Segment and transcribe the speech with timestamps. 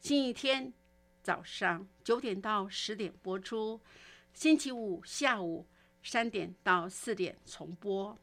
[0.00, 0.72] 星期天
[1.22, 3.80] 早上九点到十点播出，
[4.32, 5.66] 星期五下午
[6.02, 8.16] 三点到四点重播。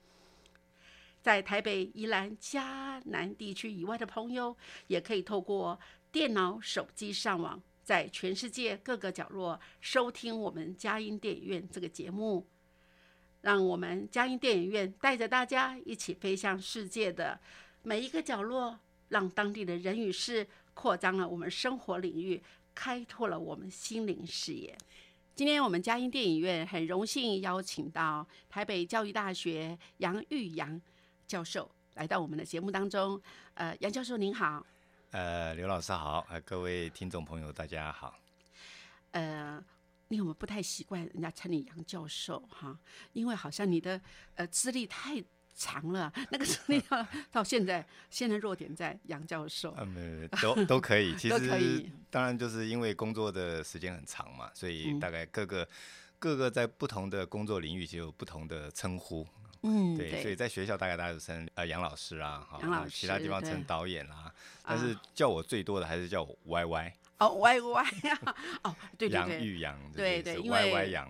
[1.22, 4.56] 在台北、宜兰、迦南地区以外的朋友，
[4.88, 5.78] 也可以透过
[6.12, 12.48] 电脑、手机上网，在全世界各个角落收听我们佳音电影院这个节目。
[13.42, 17.40] 让我们佳音电影院带着大家一起飞向世界的
[17.84, 22.40] 每一个角落，让当地的人与事扩张了我们生活领域，
[22.76, 24.78] 开拓了我们心灵视野。
[25.34, 30.80] 今天我们嘉音电影院很荣幸邀请到台北教育大学杨玉阳
[31.26, 33.20] 教授来到我们的节目当中。
[33.56, 34.64] 呃，杨教授您好。
[35.10, 38.20] 呃，刘老师好，呃，各位听众朋友大家好。
[39.12, 39.64] 呃。
[40.10, 42.78] 你有没有不太习惯人家称你杨教授哈？
[43.14, 44.00] 因为好像你的
[44.36, 45.16] 呃资历太
[45.56, 49.74] 长了，那个资历到到现在，现在弱点在杨教授。
[49.78, 55.68] 嗯，没没都都可以， 其实当然就是因为工作的时间很长嘛，所以大概各个
[56.20, 59.26] 各个在不同的工作领域就有不同的称呼。
[59.64, 64.32] 嗯，对，所以在学校大概大家都称呃杨老师啊，杨老师，其他地方称导演啦，
[64.64, 66.94] 但是叫我最多的还是叫我 Y Y。
[67.18, 68.20] 哦，Y Y 呀，
[68.64, 71.10] 哦，对对对，杨玉阳，对对，因为 Y Y 杨，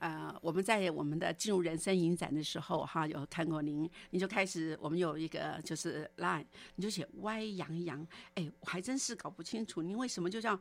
[0.00, 6.44] 呃，我们在我们的进入人生影展的时候，哈，有看过您，你就开始，我们有一个就是 line，
[6.74, 10.60] 你就写歪杨杨，哎，我还真是搞不清楚您为什么就叫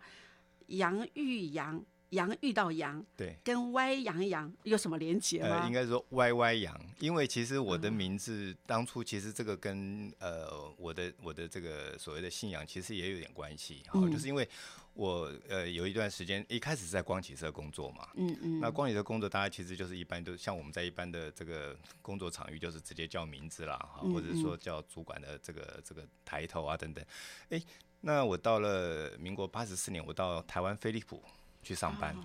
[0.68, 1.84] 杨玉阳。
[2.10, 5.62] 羊遇到羊，对，跟歪羊羊有什么连结吗？
[5.62, 14.48] 呃，应该说歪歪羊，因为其实我的名字当初其实这个跟呃我的我的这个所谓的信仰其实也有点关系，好，就是因为
[14.94, 27.06] 我呃有一段时间一开始在光启社工作嘛，嗯嗯，那光启社工作大家其实就是一般都像我们在一般的这个工作场域就是直接叫名字啦，哈，或者说叫主管的这个这个抬头啊等等，
[27.50, 27.62] 哎，
[28.02, 31.22] 那我到了民国八十四年，我到台湾飞利浦。
[31.62, 32.16] 去上班，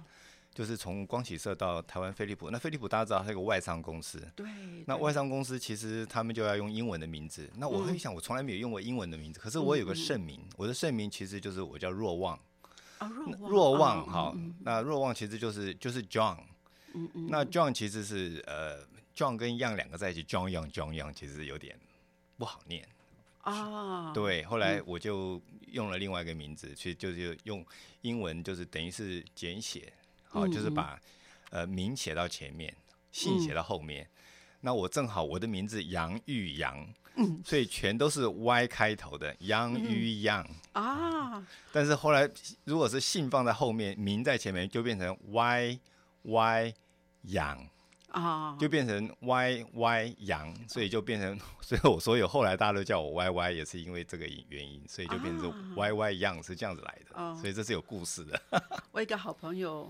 [0.52, 2.50] 就是从光启社到台湾飞利浦。
[2.50, 4.20] 那飞利浦大家知道，它是个外商公司。
[4.36, 4.46] 对。
[4.86, 7.50] 那外商公司其实他们就要用英文的名字。
[7.56, 9.40] 那我会想，我从来没有用过英文的名字。
[9.40, 12.38] 可是我有个圣名，我的圣名其实就是我叫若望。
[12.98, 13.50] 啊，若望。
[13.50, 14.36] 若望，好。
[14.60, 16.38] 那若望其实就是就是 John。
[16.92, 17.26] 嗯嗯。
[17.28, 18.84] 那 John 其实是呃
[19.16, 21.76] ，John 跟 Young 两个在一起，John Young John Young 其实有点
[22.36, 22.88] 不好念。
[23.44, 25.40] 啊，对，后来我就
[25.72, 27.64] 用了另外一个名字，其实就是用
[28.00, 29.92] 英文，就是等于是简写，
[30.28, 30.98] 好，就是把
[31.50, 32.74] 呃名写到前面，
[33.12, 34.08] 姓写到后面。
[34.60, 41.46] 那我正好我的名字杨玉阳，嗯，所以全都是 Y 开头的杨玉阳啊。
[41.70, 42.26] 但是后来
[42.64, 45.78] 如果是姓放在后面，名在前面，就变成 Y
[46.22, 46.74] Y
[47.24, 47.68] 杨。
[48.14, 58.40] 啊，就变成 Y Y 羊，所以就变成， 所以我所有后来大家都叫我 Y Y，也是因为这个原因，所以就变成 Y Y 羊是这样子来的，所以这是有故事的。
[58.92, 59.88] 我一个好朋友，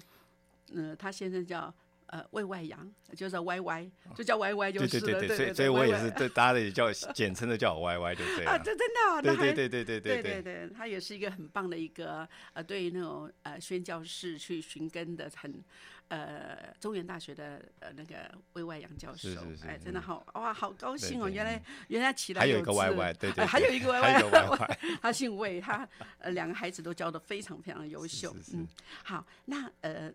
[0.73, 1.73] 嗯，他先生叫。
[2.09, 5.07] 呃，魏外阳就是 Y Y，就叫 Y Y 就是了。
[5.19, 8.53] 对对对，所以所以我也是对大家也叫简称的叫我 Y Y 就对了。
[8.53, 15.65] 啊，这真的，对对对对对对对对，他也是一个很棒的一个呃，对于那种呃宣教士去寻根的很
[16.09, 19.29] 呃中原大学的呃那个魏外阳教授，
[19.67, 21.29] 哎，真的好哇，好高兴哦！
[21.29, 28.35] 原来原来起来还有一个 Y Y，对对，还有一个 Y Y， 他姓魏，他呃两个孩子都教的非常非常优秀。
[28.53, 28.67] 嗯，
[29.03, 30.13] 好，那呃。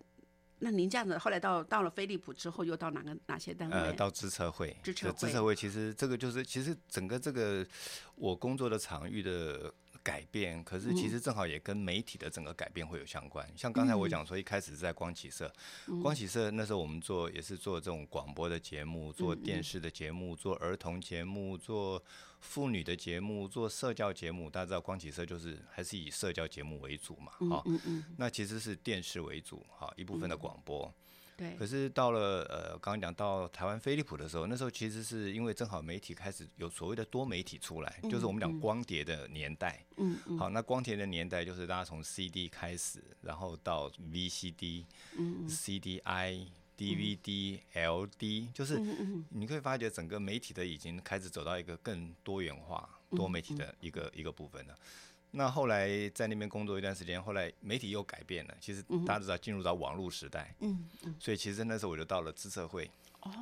[0.62, 3.77] 那您这样子后来到到了飞利浦之后，又到哪个哪些单位？
[3.77, 7.65] 呃，到知策会，知策会知策会其实这个就是其实整个这个
[8.15, 9.74] 我工作的场域的。
[10.04, 13.48] 改变，可是其实正好也跟媒体的整个改变会有相关。
[13.56, 15.51] 像刚才我讲说，一开始是在光启社，
[16.01, 22.04] 光启社那时候我们做也是做这种广播的节目，做电视的节目，做儿童节目，做
[22.40, 24.50] 妇女的节目，做社交节目。
[24.50, 27.63] 大家知道光启社就是还是以社交节目为主嘛，哈，
[28.18, 30.94] 那其实是电视为主，哈一部分的广播。
[31.39, 31.56] 对。
[31.56, 39.83] 可是到了呃，刚刚讲到台湾飞利浦的时候，那时候其实是因为正好媒体开始有所谓的多媒体出来，就是我们讲光碟的年代。
[39.97, 40.38] 嗯嗯。
[40.38, 44.83] 好，那光碟的年代就是大家从 CD 开始，然后到 VCD、
[45.18, 46.47] 嗯 CDI、
[46.77, 48.77] DVD、LD，就是
[49.30, 54.77] 你可以发觉整个媒体的已经开始走到一个更多元化、多媒体的一个一个部分了。
[55.31, 58.58] 那后来在那边工作一段时间，后来媒体又改变了。
[58.60, 62.90] 其实大家知道进入到网络时代，嗯嗯，所以其实那时候我就到了资策会，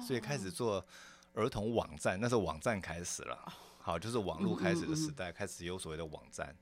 [0.06, 0.86] 所以开始做
[1.34, 2.20] 儿童网站。
[2.20, 6.54] 那时候网站开始了，好，就是网络开始的时代，开始有所谓的网站，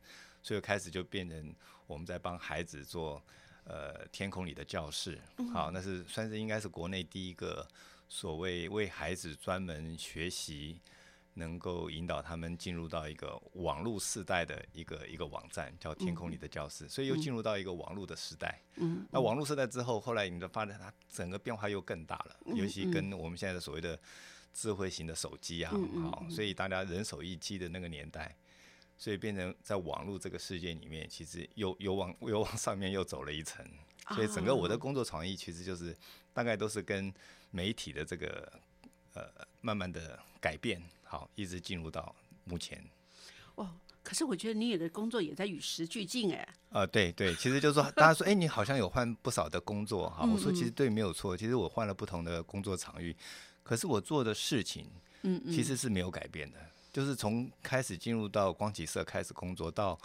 [0.44, 1.56] 所以开始就变成
[1.88, 3.20] 我们在帮孩子做
[3.64, 5.20] 呃天空里的教室，
[5.52, 7.68] 好，那是算是应该是国内第一个
[8.08, 10.80] 所谓为孩子专门学习。
[11.36, 18.62] 能够引导他们进入到一个网络时代的一个一个网站，叫“天空里的教室”，所以又进入到一个网络的时代。
[18.76, 24.00] 嗯，那网络时代之后，后来你的发展，它整个变化又更大了，尤其跟我们现在的所谓的
[24.54, 25.74] 智慧型的手机啊，
[26.04, 28.34] 好，所以大家人手一机的那个年代，
[28.98, 33.66] 所以变成在网络这个世界里面，其实又又往 又往上面又走了一层。
[34.10, 35.94] 所以整个我的工作创意，其实就是
[36.32, 37.14] 大概都是跟
[37.50, 38.54] 媒体的这个
[39.14, 39.30] 呃
[39.60, 40.82] 慢慢的改变。
[41.16, 42.14] 好，一直进入到
[42.44, 42.84] 目前。
[43.56, 43.74] 哇，
[44.04, 46.46] 可是我觉得你有的工作也在与时俱进哎。
[46.72, 50.28] 呃，对对，其实就是说，大家说，哎，你好像有换不少的工作哈。
[50.30, 51.38] 我说，其实对，没有错。
[51.38, 53.16] 其实我换了不同的工作场域，
[53.64, 54.90] 可是我做的事情，
[55.22, 56.58] 嗯嗯，其实是没有改变的。
[56.92, 59.98] 就是从开始进入到光启社开始工作，到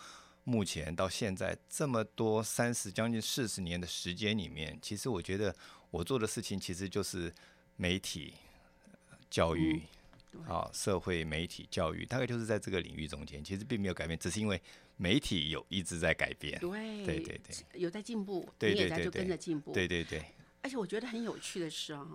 [0.44, 5.52] 目前到现在这么多三十将近四十年的时间里面，其实我觉得
[5.90, 7.34] 我做的事情其实就是
[7.74, 8.34] 媒体
[9.28, 9.82] 教育。
[10.46, 14.60] 好，社会媒体教育大概就是在这个领域中间，其实并没有改变，只是因为
[14.96, 16.58] 媒体有一直在改变。
[16.60, 19.72] 对对对对，有在进步，你也在就跟着进步。
[19.72, 20.24] 对对对。
[20.62, 22.06] 而且我觉得很有趣的是啊，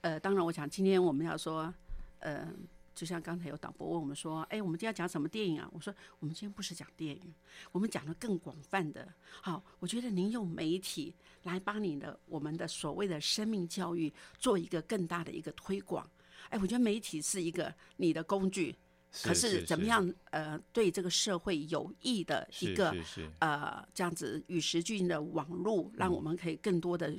[0.00, 1.72] 呃，当然我想今天我们要说，
[2.18, 2.52] 呃，
[2.94, 5.68] 就像刚才有导播问我们说，哎，我们今天要讲什么电影啊？
[5.72, 7.34] 我说我们今天不是讲电影，
[7.72, 9.08] 我们讲的更广泛的。
[9.40, 11.14] 好，我觉得您用媒体
[11.44, 16.08] 来帮你的我们的所谓的生命教育做一个更大的一个推广。
[16.48, 18.74] 哎，我觉得媒体是一个你的工具，
[19.22, 22.94] 可是怎么样呃，对这个社会有益的一个
[23.40, 27.14] 呃这样子与时俱进的网络，让我们可以更多的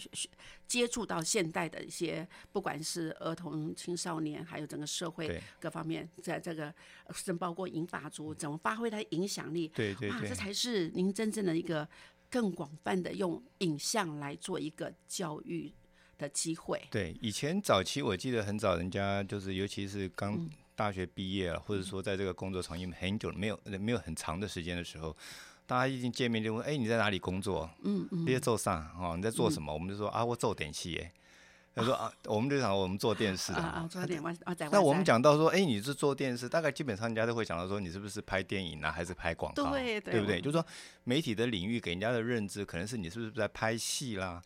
[0.67, 6.73] 接触到现代的一些，不管是儿童、青少年，还有整个社会各方面，在这个
[7.13, 11.87] 甚至包括银发族怎么发挥它的影响力，对对对，这才是您真正的一个
[12.29, 15.73] 更广泛的用影像来做一个教育。
[16.21, 25.15] 的机会对以前早期我记得很早，人家就是尤其是刚大学毕业了，或者说在这个工作场域很久没有没有很长的时间的时候，
[25.67, 27.69] 大家一经见面就问：哎，你在哪里工作？
[27.83, 28.91] 嗯嗯，你在做啥？
[28.99, 29.73] 哦，你在做什么？
[29.73, 30.89] 我们就说啊，我做电视。
[30.97, 31.11] 哎，
[31.75, 34.39] 他说啊，我们就讲我们做电视的啊，做电视
[34.71, 39.71] 那我们讲到说，哎，你是做电视，大概基本上人家都会想到说，你是不是拍电影啊，还是拍广告？
[39.71, 40.41] 对对不对？
[40.41, 40.65] 就是说
[41.03, 44.41] 媒体的领域给人家的认知，可能是你是不是在拍戏啦？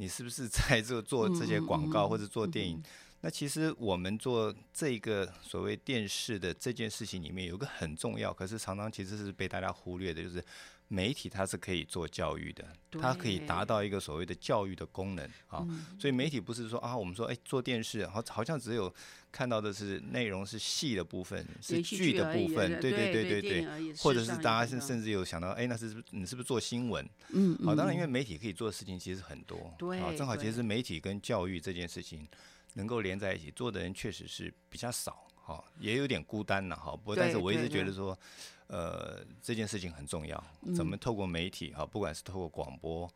[0.00, 2.82] 你是不是在这 做这些广告或者做电影？
[3.20, 10.42] 那其实我们做这个所谓电视的这件事情里面，有个很重要，可是常常其实是被大家忽略的，就是
[10.92, 12.64] 媒体它是可以做教育的，
[13.00, 15.66] 它可以达到一个所谓的教育的功能啊。
[15.98, 18.92] 所以媒体不是说啊，我们说哎做电视，好好像只有。
[19.32, 27.08] 看到的是内容是戏的部分，是剧的部分，对对对对对，或者是大家甚甚至有想到，哎，那是你是不是做新闻？
[27.28, 32.26] 嗯，好，当然因为媒体可以做的事情其实很多，对，正好其实媒体跟教育这件事情
[32.74, 36.96] 能够连在一起做的人确实是比较少，哈，也有点孤单了，哈。
[36.96, 38.18] 不过但是我一直觉得说，
[38.70, 40.42] 呃，这件事情很重要，
[40.74, 43.12] 怎么透过媒体，哈，不管是透过广播。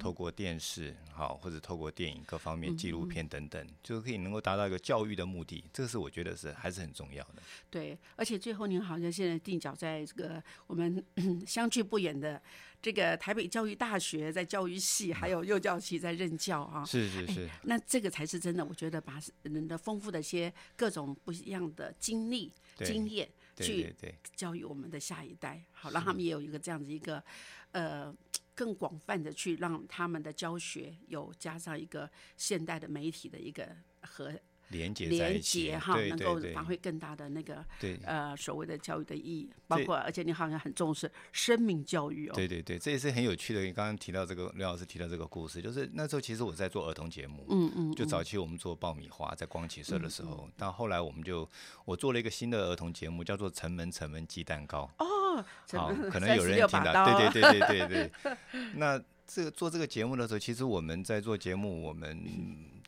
[0.00, 5.64] 透过电视好，或者透过电影各方面纪录片等等，就可以能够达到一个教育的目的。
[5.72, 7.34] 这个是我觉得是还是很重要的。
[7.70, 11.02] 对，而且最后您好像现在定脚在这个我们
[11.46, 12.42] 相距不远的
[12.82, 16.84] 这个台北教育大学，在教育系还有幼教系在任教啊。
[16.84, 17.48] 是是是。
[17.62, 23.26] 那这个才是真的，我觉得把人的丰富的一些各种不一样的经历经验
[23.64, 23.94] 去
[24.34, 27.22] 教育我们的下一代，好让他们也有一个这样子一个
[27.72, 28.14] 呃。
[28.56, 33.68] 更广泛的去让他们的教学有加上一个现代的媒体的一个
[34.00, 34.32] 和
[34.68, 42.32] 连接在连一起接哈，能够发挥更大的那个对呃所谓的教育的意义，包括而且你好像很重视生命教育哦。
[42.34, 43.62] 对对对，这也是很有趣的。
[43.62, 51.48] 你刚刚提到这个刘老师提到这个故事，就是那时候其实我在做儿童节目，嗯嗯，就早期我们做爆米花在光启社的时候，到后来我们就
[51.84, 54.90] 我做了一个新的儿童节目，叫做《城门城门鸡蛋糕》。
[55.04, 58.36] 哦，好，可能有人36听到，对对对对对对。
[58.76, 62.16] 那这个做这个节目的时候，其实我们在做节目，我们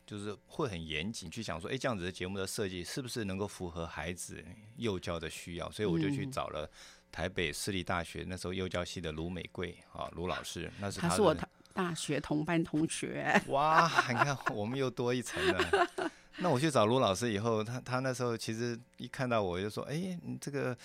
[0.09, 4.43] 就是会很严谨去想说，哎，这样子的节目的设计是不是能够符合孩子
[4.77, 5.69] 幼教的需要？
[5.69, 6.67] 所以我就去嗯找了
[7.11, 13.39] 台北私立大学那时候幼教系的卢美贵啊，卢老师，那是他是我大大学同班同学。
[13.49, 15.87] 哇，你看我们又多一层了。
[16.41, 20.75] 那我去找卢老师以后，他他那时候其实一看到我就说：“哎，你这个，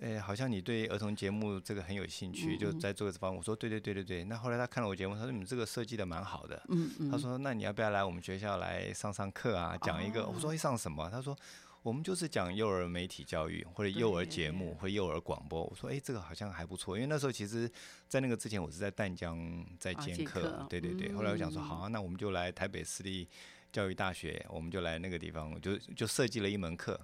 [0.00, 9.74] 哎，好像你对儿童节目这个很有兴趣，就在做这方。”我说：“对对对对对。”那后来他看了我节目，他说：“你们这个设计的蛮好的。”嗯嗯，他说：“那你要不要来我们学校来上上课啊？
[9.82, 11.34] 讲一个？”我说：“会上什么？”他说
[11.82, 17.70] ：“我们就是讲幼儿媒体教育，或者幼儿节目，或者幼儿广播。”我说：“哎，这个好像还不错。”因为那时候其实，
[18.06, 21.10] 在那个之前，我是在淡江在啊兼课对对对。
[21.14, 23.26] 后来我想说：“嗯好啊，那我们就来台北私立
[23.72, 27.00] 教育大学，我们就来那个地方，我就就设计了一门课。”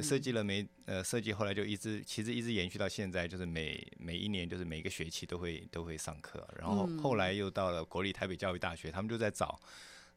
[0.00, 9.58] 设计了没呃设计，后来就一直其实一直延续到现在，就是每每一年就是每个学期都会都会上课，然后嗯后来又到了国立台北教育大学，他们就在找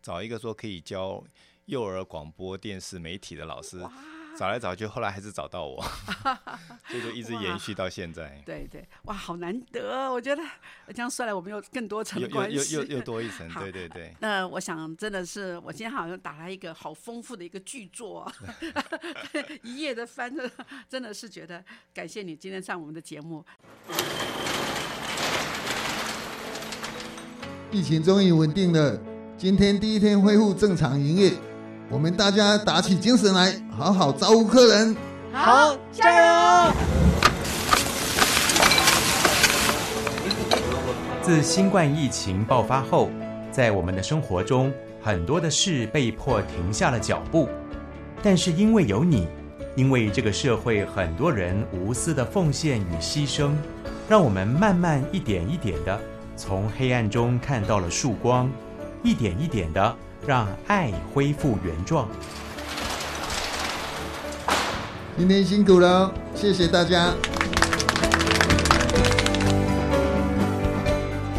[0.03, 1.23] 找一个说可以教
[1.65, 3.79] 幼儿广播电视媒体的老师，
[4.39, 5.81] 找来找去，后来还是找到我，
[6.89, 10.43] 所以就一直延续到现在，对对，哇，好难得哦，我觉得
[10.93, 12.75] 这样算来，我们有更多层关系。
[12.75, 14.13] 又又又多一层，好对对对。
[14.19, 18.33] 那我想真的是，我今天好像打来一个好丰富的一个巨作啊，
[19.63, 20.49] 一页的翻着，
[20.89, 21.63] 真的是觉得
[21.93, 23.43] 感谢你今天上我们的节目。
[27.71, 28.97] 疫情终于稳定了，
[29.37, 31.33] 今天第一天恢复正常营业，
[31.87, 34.95] 我们大家打起精神来，好好招呼客人。
[35.31, 36.73] 好，加油！
[41.21, 43.09] 自新冠疫情爆发后，
[43.51, 47.47] 在我们的生活中，很多的事被迫停下了脚步。
[48.23, 49.27] 但是因为有你，
[49.75, 53.51] 因为这个社会很多人无私的奉献与牺牲，
[54.09, 55.99] 让我们慢慢一点一点的
[56.35, 58.49] 从黑暗中看到了曙光，
[59.03, 62.07] 一点一点的让爱恢复原状。
[65.17, 67.13] 今天辛苦了哦，谢谢大家。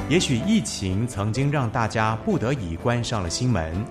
[0.09, 3.85] 也许疫情曾经让大家不得已关上了心门，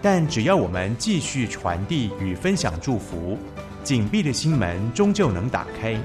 [0.00, 3.36] 但只要我们继续传递与分享祝福，
[3.82, 5.98] 紧闭的心门终究能打开，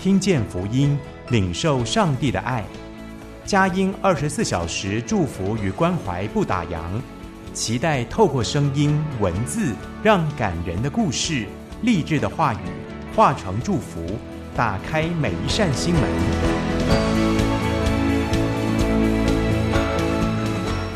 [0.00, 0.98] 听见福音，
[1.28, 2.64] 领受上帝的爱。
[3.46, 6.80] 佳音二十四小时祝福与关怀不打烊，
[7.54, 11.46] 期待透过声音、文字，让感人的故事、
[11.82, 12.58] 励志的话语
[13.14, 14.04] 化成祝福，
[14.56, 16.02] 打开每一扇心门。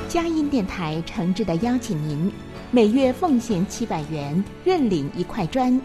[0.09, 2.29] 佳音电台诚挚的邀请您，
[2.73, 5.81] 每月奉献七百元，认领一块砖，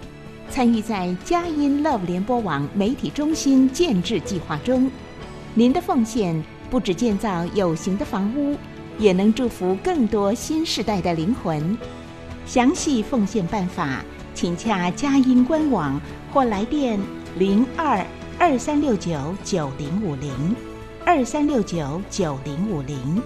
[0.50, 4.90] 参与在佳音 Love 联播网媒体中心建制计划中。
[5.54, 8.58] 您的奉献不止建造有形的房屋，
[8.98, 11.78] 也能祝福更多新时代的灵魂。
[12.46, 16.00] 详细奉献办法，请洽佳音官网
[16.32, 17.00] 或来电
[17.38, 18.06] 零二
[18.38, 20.56] 二三六九九零五零
[21.06, 23.22] 二三六九九零五零。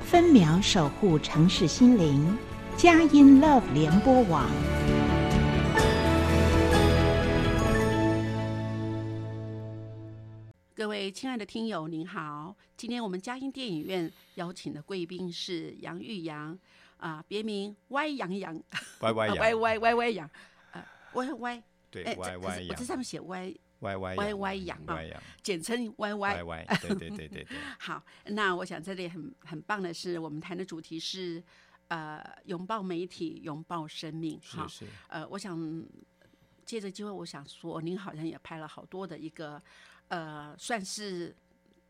[0.00, 2.36] 分秒守护城市心灵，
[2.76, 4.44] 佳音 Love 联播网。
[10.86, 12.54] 各位亲爱的听友，您好！
[12.76, 16.56] 今天我们嘉音电影院邀请的贵宾是杨玉阳，
[16.98, 18.54] 啊、别名歪杨洋，
[19.00, 20.30] 歪歪歪歪歪歪杨，
[20.70, 24.78] 呃，歪歪，对哎，这歪歪羊我这，上面写歪，歪歪歪歪羊
[25.42, 26.36] 简称歪歪。
[26.36, 27.46] 歪歪，对对对对对，
[27.80, 31.42] 好，那我想这里很很棒的是，我们谈的主题是
[31.88, 34.38] 呃拥抱媒体，拥抱生命。
[34.40, 35.84] 是，呃，我想
[36.64, 39.60] 借着机会，我想说，您好像也拍了好多的一个
[40.08, 41.34] 呃，算是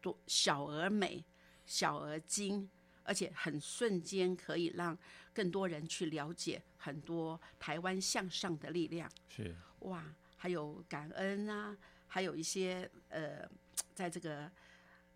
[0.01, 1.25] 多小而美、
[1.65, 2.69] 小而精，
[3.03, 4.97] 而且很瞬间可以让
[5.33, 9.11] 更多人去了解很多台湾向上的力量。
[9.29, 10.05] 是哇，
[10.37, 13.49] 还有感恩啊，还有一些呃，
[13.95, 14.51] 在这个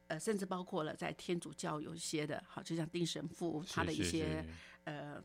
[0.09, 4.49] 呃，甚至包括了在天主教有一些的，好，就像丁神父他的一些是
[4.85, 5.23] 呃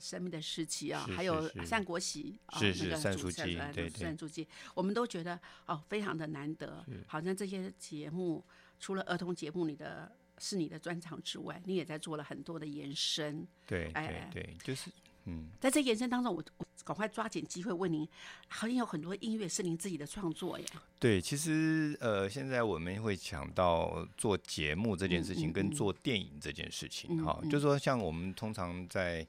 [0.00, 3.98] 生命的时期啊，还有是善国喜啊，那个主善书记持人对对。
[3.98, 8.44] 善书记，我们都觉得哦，非常的难得，好像这些节目
[8.78, 13.46] 除了儿童节目里的是你的专长之外，你也在做了很多的延伸。
[13.66, 14.90] 对哎对对，就是
[15.24, 18.08] 嗯，在这延伸当中，我我赶快抓紧机会问您，
[18.48, 20.66] 好像有很多音乐是您自己的创作呀。
[20.98, 25.70] 对，其实呃，现在我们会想到做节目这件事情，跟嗯。
[25.70, 27.50] 做电影这件事情，嗯哈、嗯。
[27.50, 29.26] 就是说像我们通常在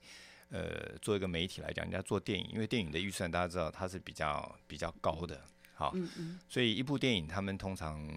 [0.50, 5.42] 呃做一个媒体来讲，人家做电影，因为电影的预算大家知道它是比较比较高的，
[5.74, 6.40] 好，嗯嗯。
[6.48, 8.08] 所以一部电影他们通常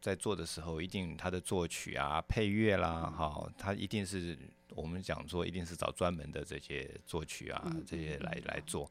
[0.00, 4.38] 在做的时候，一定它的作曲啊、配乐啦，哈，它一定是
[4.74, 8.90] 我们讲说，一定是找专门的这些作曲啊这些来来做。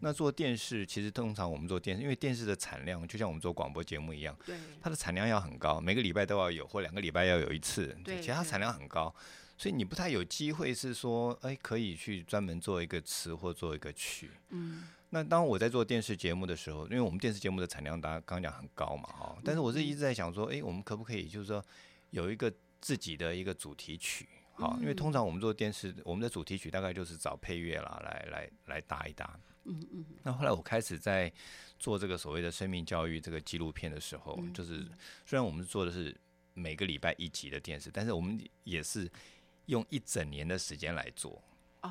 [0.00, 9.14] 那做电视，其实通常我们做电视，因为电视的产量就像我们做广播节目一样，对，它的产量要很高，每个礼拜都要有，或两个礼拜要有一次，对对其实它产量很高。
[9.56, 14.30] 所以你不太有机会是说，哎，可以去专门做一个词或做一个曲。
[14.50, 14.84] 嗯。
[15.10, 21.64] 那当我在做电视节目的时候，因为我们电视节目的产量，大家刚刚讲很高嘛，哈，但是我是一直在想说，诶，我们可不可以就是说
[22.10, 29.38] 有一个自己的一个主题曲，好，因为通常我们做电视，我们的主题曲大概就是找配乐啦，来来来搭一搭。
[29.64, 30.04] 嗯嗯。
[30.24, 31.32] 那后来我开始在
[31.78, 34.84] 做这个所谓的生命教育这个纪录片的时候，就是
[35.24, 36.14] 虽然我们做的是
[36.52, 39.08] 每个礼拜一集的电视，但是我们也是
[39.66, 41.42] 用一整年的时间来做。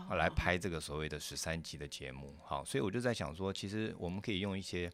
[0.10, 4.92] 来拍这个所谓的十三集的节目，好，所以我就在想说，其实我们可以用一些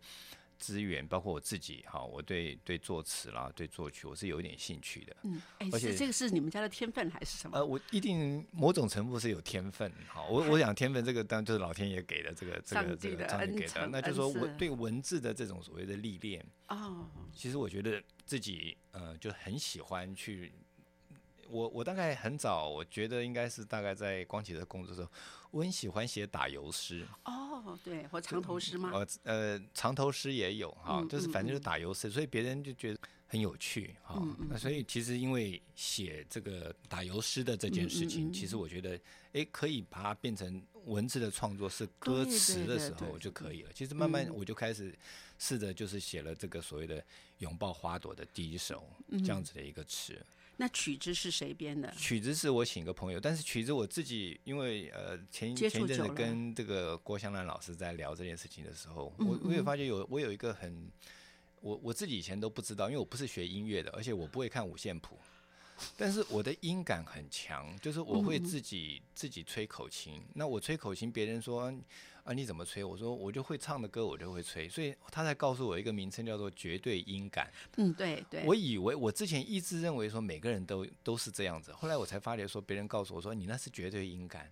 [0.59, 5.17] 资源，包括我自己，哈，我对对作词啦，对作曲，我是有一点兴趣的。
[5.23, 7.57] 嗯，哎，而且是这个是你们家的天分还是什么？
[7.57, 20.53] 呃，我一定某种程度是有天分，好，我 我想天分这个当然就是老天爷给的，这个这个这个上帝给的，那就是说我对文字的这种所谓的历练，哦，其实我觉得自己呃就很喜欢去。
[21.51, 25.12] 我我大概很早，我觉得应该是大概在光启的工作的时候，
[25.51, 27.05] 我很喜欢写打油诗。
[27.25, 28.91] 哦，对，或长头诗吗？
[28.93, 34.15] 呃呃，长头诗也有哈，嗯就是反正就是嗯打油诗，所以别人就觉得很有趣哈。
[34.17, 39.00] 嗯嗯那所以其实因为写这个打油诗的这件事情，其实我觉得，
[39.34, 43.70] 哎，可以把它变成文字的创作，是歌词的时候就可以了。
[43.74, 44.98] 其实慢慢嗯我就开始
[45.37, 47.03] 试着就是写了这个所谓的
[47.40, 50.18] 拥抱花朵的第一首嗯这样子的一个词。
[50.61, 51.91] 那曲子是谁编的？
[51.97, 60.87] 曲子是我请个朋友，但是曲子我自己，因为呃前前一阵子跟这个郭香兰老师在聊这件事情的时候，嗯我我也嗯发觉有我有一个很，
[61.61, 65.17] 我我自己以前都不知道，因为我不是学音乐的，而且我不会看五线谱，
[65.97, 70.21] 但是我的音感很强，就是我会自己自己吹口琴。
[70.35, 71.74] 那我吹口琴，别人说
[72.24, 72.84] 啊你怎么吹？
[72.84, 77.51] 我说我就会唱的歌，我就会吹，所以他才告诉我一个名称叫做绝对音感。
[77.77, 84.51] 嗯，对对，我以为我之前一直认为说每个人都都是这样子，后来我才发觉说别人告诉我说你那是绝对音感，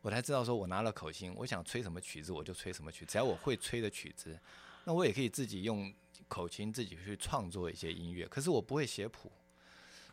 [0.00, 4.38] 我才知道说我拿了口琴，我想吹什么曲子我就吹什么曲，只要我会吹的曲子，
[4.84, 5.92] 那我也可以自己用
[6.28, 9.30] 口琴自己去创作一些音乐，可是我不会写谱。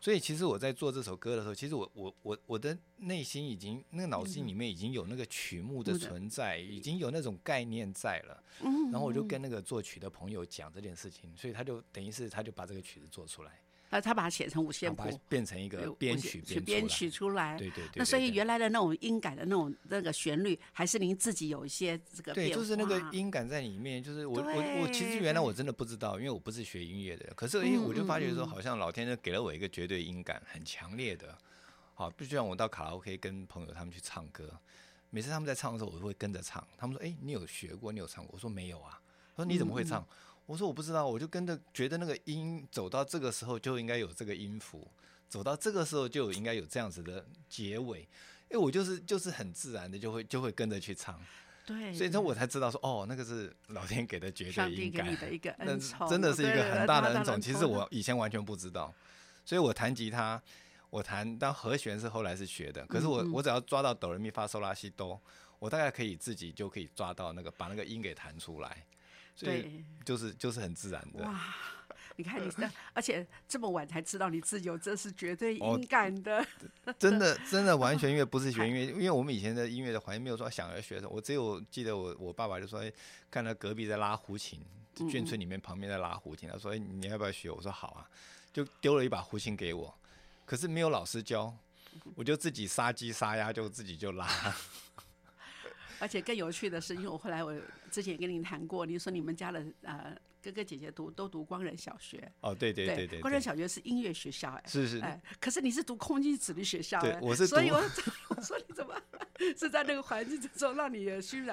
[0.01, 8.43] 所以其实我在做这首歌的时候，其实我我我我的内心已经那个脑筋里面已经有那个曲目的存在，已经有那种概念在了。
[8.61, 17.57] 嗯，然后我就跟那个作曲的朋友讲这件事情，所以他就等于是他就把这个曲子做出来，那他把它写成五线谱变成一个编曲编编曲出来。
[17.57, 31.37] 对对对那所以原来的那种音感的那种那个旋律，还是您自己有一些这个对，就是那个音感在里面，就是我我我其实原来我真的不知道，因为我不是学音乐的，可是因为嗯我就发觉说，好像老天就给了我一个绝对音感，很强烈的。
[31.95, 34.57] 好，必须让我到卡拉 OK 跟朋友他们去唱歌，
[35.09, 36.65] 每次他们在唱的时候，我会跟着唱。
[36.77, 37.91] 他们说：“哎、你有学过？
[37.91, 39.01] 你有唱过？”我说：“没有啊。”
[39.35, 40.07] 他说：“你怎么会嗯唱？”
[40.49, 44.89] 我说：“我不知道，我就跟着觉得那个音走到这个时候就应该有这个音符，
[45.27, 48.09] 走到这个时候就应该有这样子的结尾。”
[48.49, 51.21] 哎，我就是就是很自然的就会就会跟着去唱。
[51.67, 57.39] 对，所以说我才知道说，哦，那个是老天给的绝对音感，给你的一个 那恩宠，真的是一个很大的恩宠。
[57.39, 58.91] 其实我我以前完全不知道，
[59.45, 60.41] 所以我弹吉他，
[60.89, 65.21] 我弹当和弦是后来是学的，可是我、嗯嗯我只要抓到哆来咪发嗦拉西哆，
[65.59, 68.83] 我大概可以自己就可以抓到那个把那个音给弹出来，
[69.39, 71.23] 所以对就是就是很自然的。
[71.23, 71.39] 哇。
[72.15, 76.45] 你看你的，而且这么晚才知道你自由这是绝对哦音感的，
[76.97, 82.91] 真的真的完全因为不是学 音乐，因为我们以前的音乐的环境没有说想要学什么，我只有记得我我爸爸就说，哎
[83.31, 84.59] 看到隔壁在拉胡琴，
[84.99, 87.49] 嗯眷村里面旁边在拉胡琴，他说，哎你要不要学？
[87.49, 88.09] 我说好啊，
[88.51, 89.97] 就丢了一把胡琴给我，
[90.45, 91.55] 可是没有老师教，
[92.15, 94.27] 我就自己杀鸡杀鸭就自己就拉，
[95.99, 97.53] 而且更有趣的是，因为我后来我
[97.91, 104.99] 之前也跟您谈过，你说你们家的呃哥哥姐姐读都读光仁小学，哦对对对对光仁，小学是音乐学校，哎，是是。
[104.99, 107.77] 哎，可是你是读空军子弟学校，哎，对我是读所以我
[108.29, 108.95] 我说你怎么
[109.57, 111.45] 是在那个环境之中让你也 熏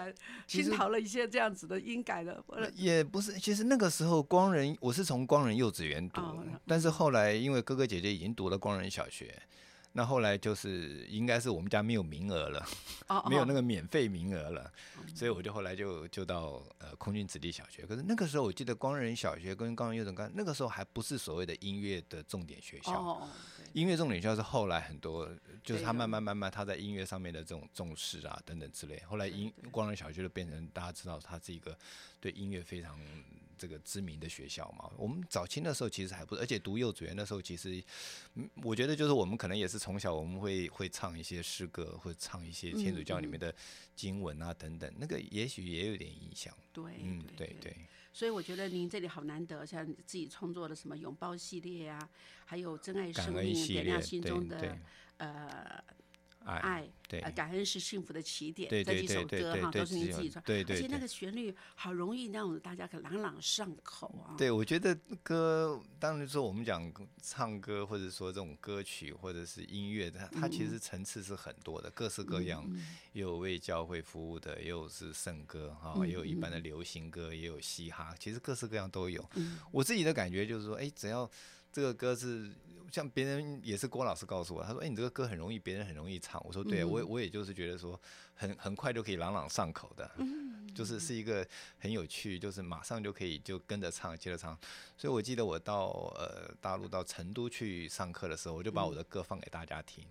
[0.70, 9.36] 陶了一些这样子的音感的，呃也不是，其实那个时候光仁，我是从光仁幼稚园读，哦但是后来因为哥哥姐姐已经读了光仁小学，
[9.96, 12.62] 那后来就是应该是我们家没有名额了，
[13.08, 14.70] 哦 没有那个个免费名额了，
[15.14, 17.86] 所以我就后来就就到呃空军子弟小学。
[17.86, 22.92] 可是那个时候我记得光仁小学跟光仁幼稚园，那个时候还不是所谓的音乐的重点学校。
[22.92, 23.28] 哦，
[23.72, 25.26] 音乐重点学校是后来很多，
[25.64, 29.02] 就是他慢慢慢慢他在音乐上面的这种重视啊等等之类。
[29.08, 31.74] 后来音光仁小学就变成大家知道它是一个
[32.20, 33.00] 对音乐非常
[33.58, 34.90] 这个知名的学校嘛。
[34.96, 37.82] 我们早期的时候其实还不，而且读幼稚园的时候，其实
[38.34, 43.54] 嗯，我觉得就是我们可能也是从小我们会会唱一些诗歌，会唱一些天主教里面的
[43.94, 46.54] 经文啊等等，那个也许也有点影响。
[46.72, 47.76] 对嗯，对对对。
[48.12, 52.08] 所以我觉得您这里好难得，像自己创作的什么拥抱系列啊，
[52.46, 54.78] 还有真爱生命，点亮心中的，
[55.18, 55.84] 呃
[56.46, 57.20] 爱，爱，对。
[57.20, 64.34] 呃，感恩是幸福的起点，对对这几首对对对对歌哈都是您自己唱，对对对而且那个旋律好容易让大家可朗朗上口啊。
[64.38, 72.64] 对，我觉得歌，当然说我们讲唱歌，或者说这种歌曲，或者是音乐，它它其实层次是很多的，各式各样，
[73.12, 79.28] 也有为教会服务的，也有是圣歌哈，也有一般的流行歌，也有嘻哈，其实各式各样都有。
[79.72, 81.28] 我自己的感觉就是说，哎，只要
[81.76, 82.50] 这个歌是
[82.90, 86.42] 像别人也是郭老师告诉我，他说，哎，你这个歌很容易，别人很容易唱。
[86.46, 88.00] 我说，对，我我也就是觉得说，
[88.34, 90.10] 很很快就可以朗朗上口的，
[90.74, 91.46] 就是是一个
[91.78, 94.58] 很有趣，就是马上就可以就跟着唱，接着唱。
[94.96, 100.02] 所以我记得我到呃大陆到成都去上课的时候，我就把我的歌放给大家听。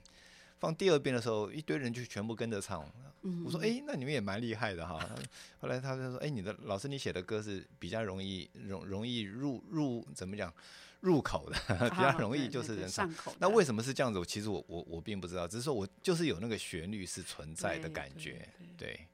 [0.60, 2.88] 放第二遍的时候，一堆人就全部跟着唱。
[3.44, 5.04] 我说：“哎、那你们也蛮厉害的哈。”
[5.60, 10.54] 后来他就说：“哎、你的老师，你写的歌是比较容易容容易入入怎么讲
[11.06, 11.56] 入口的，
[11.90, 12.88] 比较啊容易就是。
[12.90, 13.34] 上口。
[13.40, 14.18] 那为什么是这样子？
[14.18, 19.08] 我其实我我我并不知道，只是说我就是有那个旋律是存在的感觉，对对。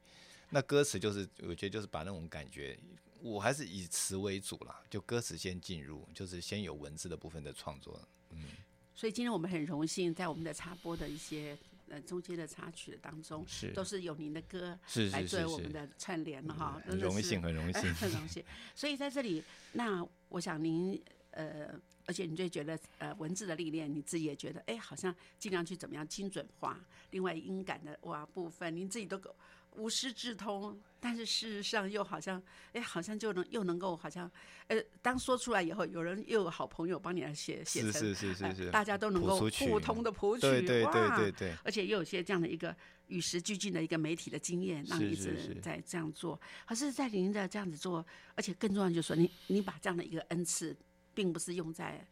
[0.50, 2.78] 那歌词就是我觉得就是把那种感觉，
[3.22, 8.00] 我还是以词为主啦，就歌词先进入，就是先有文字的部分的创作。
[8.32, 8.46] 嗯
[8.94, 11.58] 所以今天我们很荣幸，在我们的插播的一些
[11.90, 18.44] 呃中间的插曲当中，是都是有您的歌是来作为我们的串联了哈，很荣幸很荣幸很荣幸。
[18.76, 21.70] 所以在这里，那我想您呃，
[22.06, 26.80] 而且你就觉得呃文字的历练，你自己也觉得哎，好像尽量去怎么样精准化，
[27.12, 29.36] 另外音感的哇部分，您自己都够
[29.76, 32.41] 无师自通，但是事实上又好像
[32.74, 34.30] 哎，好像就能又能够好像
[34.67, 42.76] 呃，当说出来以后，有人又有好朋友帮你来写写成，是是是是呃是，大家都能够互通的谱曲，对对对哇对对，而且又有些这样的一个
[43.08, 46.38] 与时俱进的一个媒体的经验，让你一直在这样做。
[46.65, 50.76] 可是，在您的这样子做，而且更重要就是说，你你把这样的一个恩赐，
[51.13, 52.06] 并不是用在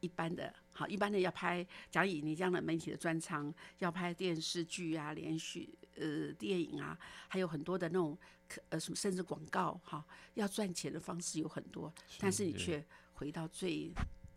[0.00, 6.98] 一般的，好一般的要拍，假以你这样的媒体的专长，要拍电视剧啊、连续呃电影啊，
[7.28, 8.16] 还有很多的那种
[8.48, 13.92] 可呃什么，甚至广告哈，要赚钱的方式有很多，但是你却回到最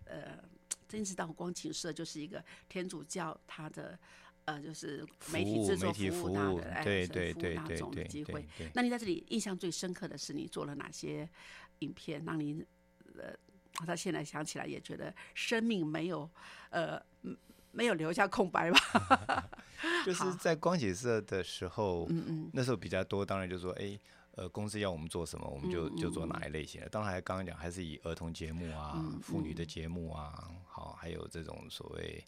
[0.06, 0.40] 呃。
[0.88, 3.98] 真是到光景社就是一个天主教，他的
[4.44, 8.46] 呃就是媒体制作媒体服务大的，哎，对对对对对对机会。
[8.58, 8.70] 对。
[8.74, 11.28] 那你在这里印象最深刻的是你做了哪些
[11.80, 12.62] 影片，让你
[13.18, 13.34] 呃，
[13.86, 16.30] 到现在想起来也觉得生命没有
[16.70, 17.36] 呃嗯
[17.72, 18.80] 没有留下空白吧？
[20.06, 23.98] 就是在光启社的时候，嗯嗯，那时候比较多，当然就说，哎，
[24.36, 26.90] 呃，公司要我们做什么，我们就嗯就做哪一类型的。
[26.90, 32.24] 当然，还刚刚讲，还是以儿童节目啊、嗯妇女的节目啊，好，还有这种所谓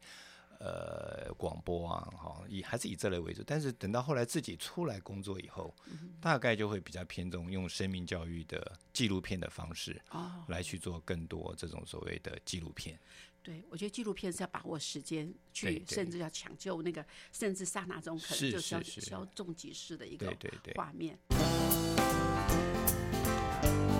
[0.64, 3.44] 呃广播啊，哈，以还是以这类为主。
[3.46, 12.98] 但是等到后来自己出来工作以后，嗯大概就会比较偏重用生命教育的纪录片的方式哦，来去做更多这种所谓的纪录片。
[13.42, 20.74] 对，我觉得纪录片是要把握时间去，对对甚至要抢救那个，甚至刹那中可能就是要是是稍纵即逝的一个对对对。
[20.76, 21.20] 画面。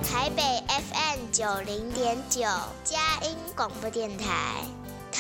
[0.02, 2.42] 台北 FM 九零点九，
[2.86, 4.64] 佳音广播电台；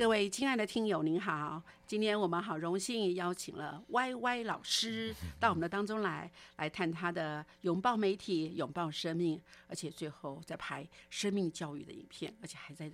[0.00, 1.62] 各位亲爱的听友，您好！
[1.86, 12.90] 今天我们好荣幸邀请了 Y Y 老师到我们的当中来，来谈他的拥抱媒体、拥抱生命，而且最后在拍生命教育的影片，而且还在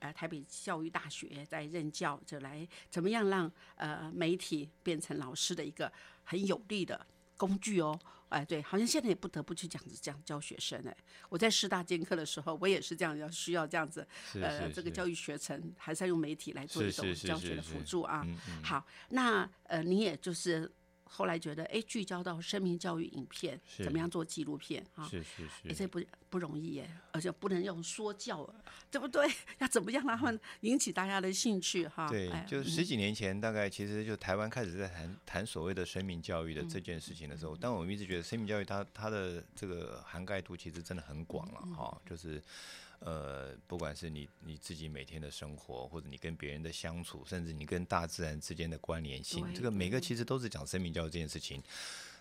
[0.00, 5.90] 呃台北教育大学在任教，就来怎么样让呃媒体变成老师的一个
[6.24, 7.06] 很有力的
[7.38, 7.98] 工具哦。
[8.30, 10.96] 哎，对，好像现在也不得不去讲这样教学生哎。
[11.28, 18.26] 我在师大兼课的时候，我也是这样，要需要这样子，呃，这个教育学程还是要用媒体来做一种教学的辅助啊。
[18.62, 20.70] 好，那呃，你也就是
[21.12, 25.04] 后来觉得，哎，聚焦到生命教育影片，怎么样做纪录片啊？
[25.08, 28.48] 是是哎，是，这不不容易耶，而且不能用说教，
[28.92, 29.28] 对不对？
[29.58, 32.08] 要怎么样让他们引起大家的兴趣哈？
[32.08, 42.40] 对哎，就十几年前，大概其实就台湾开始在谈谈所谓的生命教育的这件事情的时候，但我们一直觉得生命教育它它的这个涵盖度其实真的很广了哈，就是。
[43.00, 51.62] 呃，不管是你你自己每天的生活，或者你跟别人的相处，甚至你跟大自然之间的关联性，这个每个其实都是讲生命教育这件事情。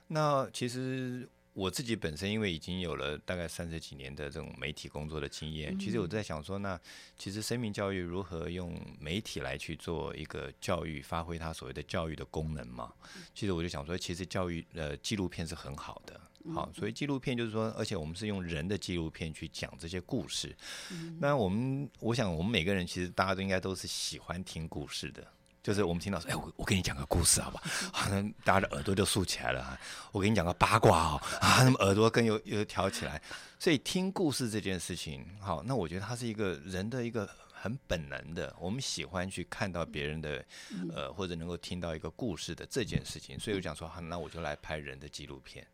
[0.07, 6.79] 那其实我自己本身因为已经有了大概三十几年的这种媒体工作的经验，其实我在想说，那
[7.17, 12.93] 其实生命教育如何用媒体来去做一个教育，发挥它所谓的教育的功能嘛？
[13.35, 16.19] 其实我就想说，其实教育呃纪录片是很好的。
[16.53, 20.55] 好，所以纪录片就是说，而且我们是用人的纪录片去讲这些故事。
[21.19, 25.25] 那我们，我想我们每个人其实大家都应该都是喜欢听故事的。
[25.61, 27.61] 就是我们听到说，哎，我我给你讲个故事，好吧？
[27.91, 29.77] 好，那大家的耳朵就竖起来了。
[30.13, 33.21] 我给你讲个八卦哦，啊，那么耳朵更又又挑起来。
[33.59, 37.29] 所以听故事这件事情，好，那我觉得它是一个人的一个
[37.61, 40.45] 很本能的，我们喜欢去看到别人的，
[40.93, 43.37] 呃，或者能够听到一个故事的这件事情。
[43.39, 45.65] 所以我讲说，好，那我就来拍人的纪录片。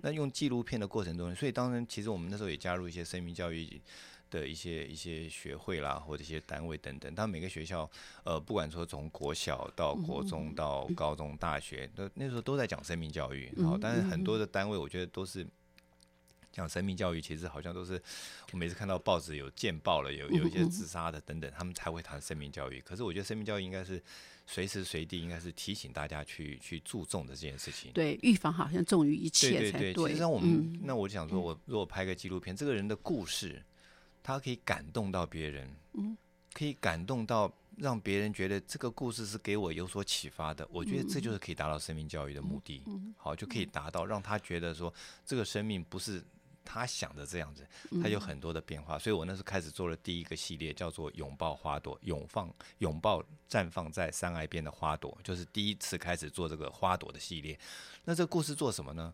[0.00, 3.80] 那用纪录片的过程中，所以当然，其实我们那时候也加入一些生命教育。
[4.32, 7.86] 的一些一些学会啦，或者一些单位等等，但每个学校，
[8.24, 13.52] 呃，不管说从国小到国中到高中、大学，那那时候都在讲生命教育。
[13.62, 15.46] 好，但是很多的单位，我觉得都是
[16.52, 18.00] 讲生命教育，其实好像都是
[18.52, 22.80] 我每次看到报纸有见报了，有有一些自杀的等等，他们才会谈生命教育。
[22.82, 24.00] 可是我觉得生命教育应该是
[24.46, 27.90] 随时随地，应该是提醒大家去去注重的这件事情。
[27.92, 33.64] 对，预防好像重于一切才对对，其实让我们，嗯那我就想说，我如果拍个纪录片，这个人的故事，
[34.22, 36.16] 他可以感动到别人，嗯，
[36.52, 40.68] 可以感动到让别人觉得这个故事是给我有所启发的。
[40.70, 42.82] 我觉得这就是可以达到生命教育的目的。
[43.16, 44.92] 好，就可以达到让他觉得说，
[45.24, 46.22] 这个生命不是。
[46.64, 47.66] 他想的这样子，
[48.02, 57.58] 他有很多的变化，所以我那时候开始做了第一个系列，叫做“拥抱花朵”，拥放拥抱绽放在山崖边的花朵，就是第一次开始做这个花朵的系列。
[58.04, 59.12] 那这个故事做什么呢？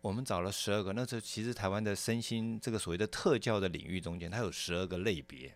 [0.00, 5.54] 我们找了十二个，那这其实台湾的身心这个所谓的特教的领域中间，它有十二个类别。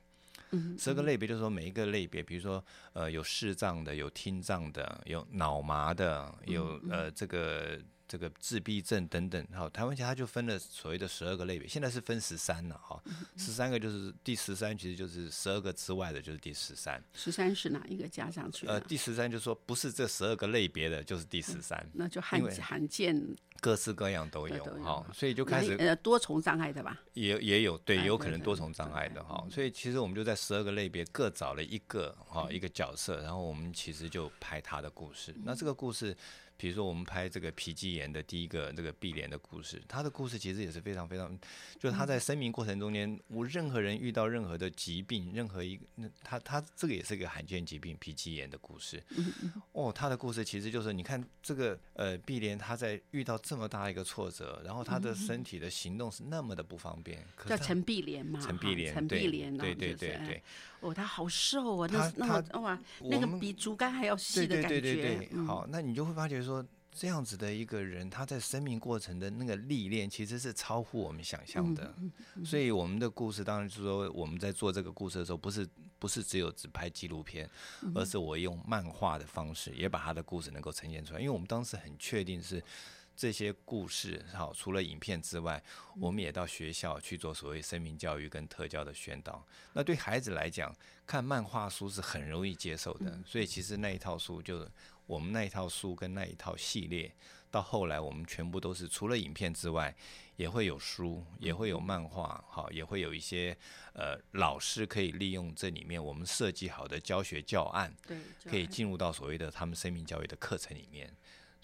[0.51, 9.47] 嗯，十二个类别就是说每一个类别，比如说呃有视障的，有听障的，有脑麻的，有呃这个这个自闭症等等。
[9.53, 13.03] 好，台湾其实它就分了所谓的十二个类别，现在是分十三了哈，
[13.37, 17.03] 十三个就是第十三，其实就是十二个之外的就是第十三。
[17.13, 18.67] 十三是哪一个加上去？
[18.67, 23.21] 呃，第十三就是说不是这十二个类别的，就是第十三，那就罕罕见
[23.61, 27.01] 各式各样都有哈，所以就开始呃多重障碍的吧？
[27.15, 35.35] 也也有对，有可能多重障碍的哈，所以其实我们就在十二个类别各找了一个哈一个角色，然后我们其实就拍他的故事。
[35.45, 36.15] 那这个故事，
[36.57, 41.39] 比如说我们拍这个皮肌炎的第一个这个碧莲的故事，他的故事其实也是非常非常，
[41.79, 49.03] 就是他在生命过程中间，无任何人遇到任何的疾病，任何一个那他他这个也是一个罕见疾病皮肌炎的故事。
[49.73, 58.41] 哦，他的故事其实就是你看这个呃碧莲他在遇到这么大一个挫折，然后他的身体的行动是那么的不方便，叫陈碧莲嘛？
[58.41, 60.43] 陈碧莲，陈碧莲哦，对对对对，
[60.85, 64.81] 哦，他好瘦啊，他那那么哇，那个比竹竿还要细的感觉。
[64.81, 71.95] 对对对，嗯好，那你就会发觉说，这样子的一个人，他在生命过程的那个历练，其实是超乎我们想象的。
[71.97, 72.13] 嗯
[72.45, 75.67] 所以我们的故事，当然是说，我们在做这个故事的时候，不是
[75.99, 77.49] 不是只有只拍纪录片，
[77.83, 81.21] 嗯而是我用漫画的方式，也把他的故事能够呈现出来。
[81.21, 82.63] 因为我们当时很确定是。
[83.17, 85.63] 这些故事，好，除了影片之外，
[86.01, 89.47] 我们也到学校去做所谓生命教育跟特教的宣导。
[89.73, 90.75] 那对孩子来讲，
[91.07, 94.69] 看漫画书是很容易接受的，所以其实那一套书就
[95.07, 97.15] 我们那一套书跟那一套系列，
[97.51, 99.95] 到后来我们全部都是除了影片之外，
[100.37, 103.57] 也会有书，也会有漫画，好，也会有一些
[103.93, 111.15] 呃老师可以利用这里面我们设计好的教学教案，对，可以进入到所谓的他们生命教育的课程里面。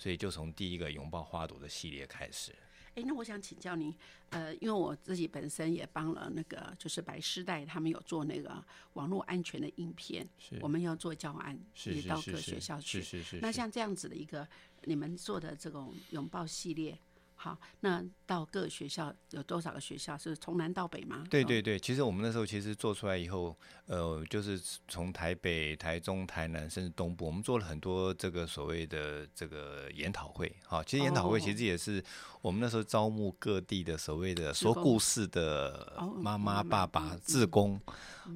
[0.01, 2.55] 所以就从第一个拥抱花朵的系列开始。
[2.95, 3.95] 哎，那我想请教您，
[4.31, 10.27] 呃，因为我自己本身也帮了那个，就是白师代他们有做那个网络安全的影片，
[10.63, 13.03] 我们要做教案，是也到各学校去。
[13.03, 13.39] 是是是。
[13.43, 14.49] 那像这样子的一个
[14.85, 16.99] 你们做的这种拥抱系列，
[17.43, 20.19] 好，那到各学校有多少个学校？
[20.19, 21.23] 是从南到北吗？
[21.25, 30.55] 哦，对对对，其实我们那时候其实做出来以后，呃，就是从台北、台中、台南，甚至东部，我们做了很多这个所谓的这个研讨会。
[30.67, 32.05] 好，其实研讨会其实也是
[32.43, 37.81] 我们那时候招募各地的所谓的说故事的哦妈妈、爸爸嗯、志工。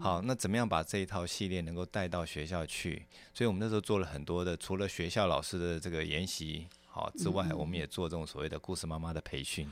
[0.00, 3.06] 好，那怎么样把这一套系列能够带到学校去？
[3.34, 9.68] 所以我们那时候做了很多的，除了学校老师的这个研习好之外，我们也做这种所谓的故事妈妈的培训。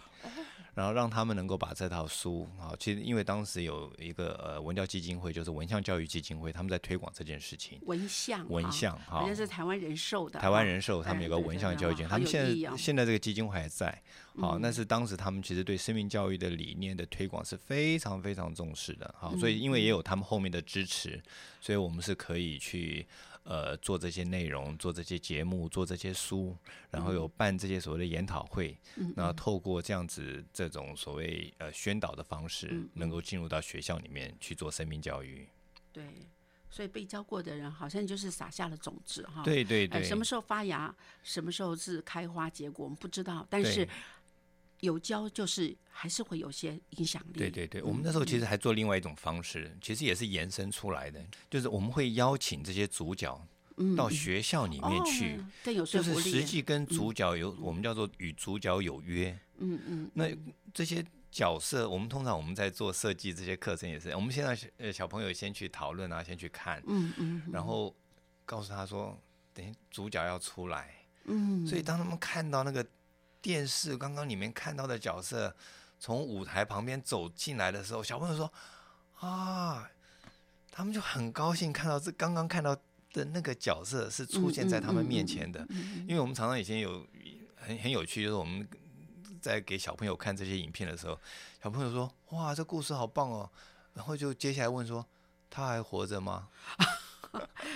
[0.75, 7.79] 然后让他们能够把这套书啊，其实因为当时有一个呃文教基金会，就是文象教育基金会，他们在推广这件事情。
[7.83, 13.87] 文象，文哈象哈好像是台湾人寿的，台湾人寿他们有个文象教育基金，他们现在现在这个基金会还在，
[14.39, 21.23] 好，嗯那是当时他们其实对生命教育的理念的推广是非常非常重视的，好，所以嗯因为也有他们后面的支持，
[21.61, 23.07] 所以我们是可以去
[23.45, 26.57] 呃做这些内容，做这些节目，做这些书，
[26.91, 35.49] 然后有办这些所谓的研讨会，嗯那透过这样子这种所谓呃宣导的方式嗯，能够进入到学校里面去做生命教育。
[35.93, 36.05] 对，
[36.71, 39.43] 所以被教过的人好像就是撒下了种子哈。
[39.43, 43.89] 哎，对对对，什么时候发芽，什么时候是开花结果，我们不知道，但是对
[44.83, 47.39] 有教就是还是会有些影响力。
[47.39, 53.41] 对对对，我们那时候其实还做另外一种方式，其实也是延伸出来的，就是我们会邀请这些主角
[53.77, 56.31] 嗯到学校里面去，哦、更有就是说服力。
[56.31, 59.39] 实际跟主角有，我们叫做与主角有约。
[59.59, 60.27] 嗯嗯，那
[60.75, 67.95] 这些角色，我们通常我们在做设计这些课程也是，我们现在呃小朋友先去讨论啊，先去看，嗯嗯然后
[68.45, 69.17] 告诉他说，
[69.55, 70.93] 等主角要出来，
[71.27, 72.85] 嗯，所以当他们看到那个
[73.43, 75.55] 电视刚刚里面看到的角色
[75.99, 78.51] 从舞台旁边走进来的时候，小朋友说
[79.19, 79.91] 啊，
[80.71, 82.75] 他们就很高兴看到这刚刚看到
[83.13, 85.67] 的那个角色是出现在他们面前的。
[85.71, 87.07] 嗯因为我们常常以前有
[87.57, 88.67] 很很有趣，就是我们
[89.41, 91.19] 在给小朋友看这些影片的时候，
[91.63, 93.51] 小朋友说哇，这故事好棒哦，
[93.95, 95.05] 然后就接下来问说
[95.51, 96.49] 他还活着吗？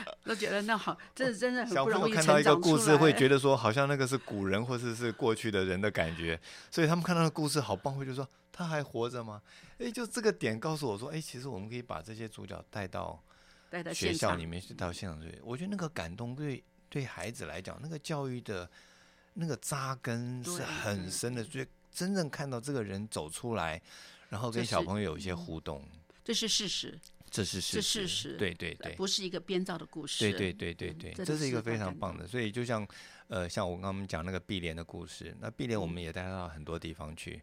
[0.24, 9.40] 都觉得那好，这是真的很小不容易朋友看到一个故事，会觉得说好像那个是古人或者是过去的人的感觉，所以他们看到的故事好棒，会就说他还活着吗？
[9.78, 13.22] 哎，就这个点告诉我说，哎，其实我们可以把这些主角带到
[13.68, 15.38] 带到学校里面去，到现场去。
[15.42, 18.68] 我觉得那个感动对对孩子来讲，那个教育的
[19.34, 23.80] 那个扎根是很深的，所以真正看到这个人走出来，
[24.28, 25.86] 然后跟小朋友有一些互动，
[26.24, 26.98] 这是事实，
[27.30, 28.94] 这是事实对对对。
[28.94, 30.24] 不是一个编造的故事。
[30.24, 32.26] 对对对对对，这是一个非常棒的。
[32.26, 32.86] 所以就像
[33.28, 37.42] 呃，像我刚刚讲那个碧莲的故事，那碧莲我们也带她到很多地方去，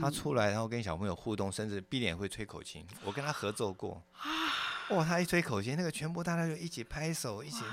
[0.00, 4.02] 他出来然后跟小朋友互动，甚至碧莲会吹口琴，我跟他合作过。
[4.90, 7.64] 哇，他一吹口琴，那个全部大家就一起拍手，一起，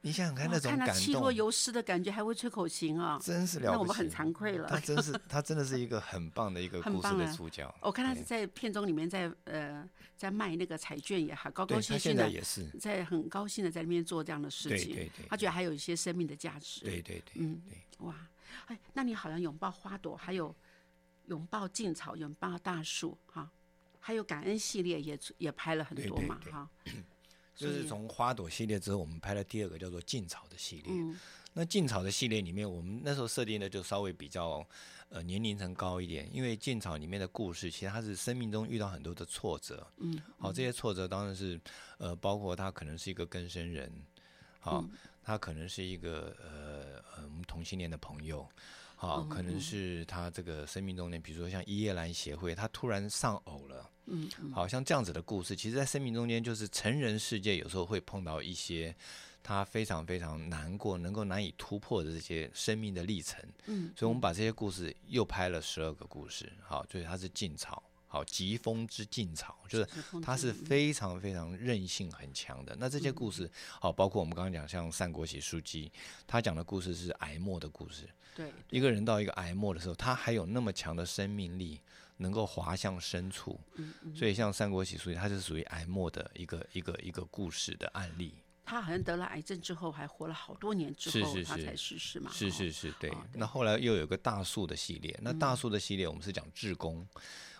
[0.00, 3.16] 你想想看那种感看他气若动，游丝的感觉，还会吹口琴啊！
[3.22, 3.72] 真是了不起。
[3.74, 7.72] 那我们很惭愧了他真是他真的是一个很棒的一个 故事的主角。
[7.80, 14.88] 我看他是在片中里面在呃在卖那个彩券，也好高高兴兴的，也是，在很高兴的在那边做这样的事情。
[14.88, 16.80] 对对对他觉得还有一些生命的价值。
[16.80, 18.06] 对对对嗯对。
[18.06, 18.28] 哇，
[18.66, 20.54] 哎，那你好像拥抱花朵，还有
[21.26, 23.48] 拥抱劲草，拥抱大树，哈，
[24.00, 26.68] 还有感恩系列也也拍了很多嘛，哈。
[27.54, 30.92] 就是从花朵系列之后，我们拍了第二个叫做劲草的系列。
[30.92, 31.18] 嗯
[31.58, 34.64] 那劲草的系列里面，我们那时候设定的就稍微比较
[35.08, 39.84] 呃年龄层高一点，因为劲草里面的故事，其实它是生命中遇到很多的挫折。
[39.96, 41.60] 嗯，好，这些挫折当然是
[41.96, 43.92] 呃，包括他可能是一个更生人，
[44.60, 44.90] 好，嗯
[45.24, 48.48] 他可能是一个呃呃我们同性恋的朋友。
[48.94, 58.94] 好，嗯可能是他这个生命中间，比如说像伊叶兰协会，他突然丧偶了，嗯嗯好像这样子的故事，其实，在生命中间，就是成人世界有时候会碰到一些
[59.42, 63.42] 他非常非常难过、能够难以突破的这些生命的历程。
[63.66, 69.88] 嗯，所以我们把这些故事又拍了十二个故事，好，所以它是劲草，好，疾风之劲草，就是
[70.22, 72.76] 它是非常非常韧性很强的。
[72.78, 75.90] 那这些故事，好，包括我们刚刚讲像三国喜书记，
[76.26, 78.08] 他讲的故事是癌末的故事。
[78.34, 81.80] 对，一个人到一个癌末的时候，他还有那么强的生命力，
[82.18, 83.58] 能够滑向深处。
[83.76, 88.34] 嗯所以像三国喜书，它是属于癌末的一个一个一个故事的案例。
[88.68, 92.30] 他好像得了癌症之后，还活了好多年之后，是是是他才逝世嘛。
[92.30, 93.16] 是哦是是，对哦。
[93.32, 97.08] 对那后来又有个大树的系列，那大树的系列我们是讲志工，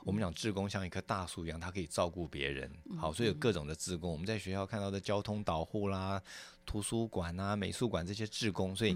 [0.04, 2.70] 我们讲志工像一棵大树一样，它可以照顾别人。
[2.98, 6.22] 好，所以有各种的志工，我们在学校看到的交通导护啦、
[6.66, 8.94] 图书馆啊、美术馆这些志工，所以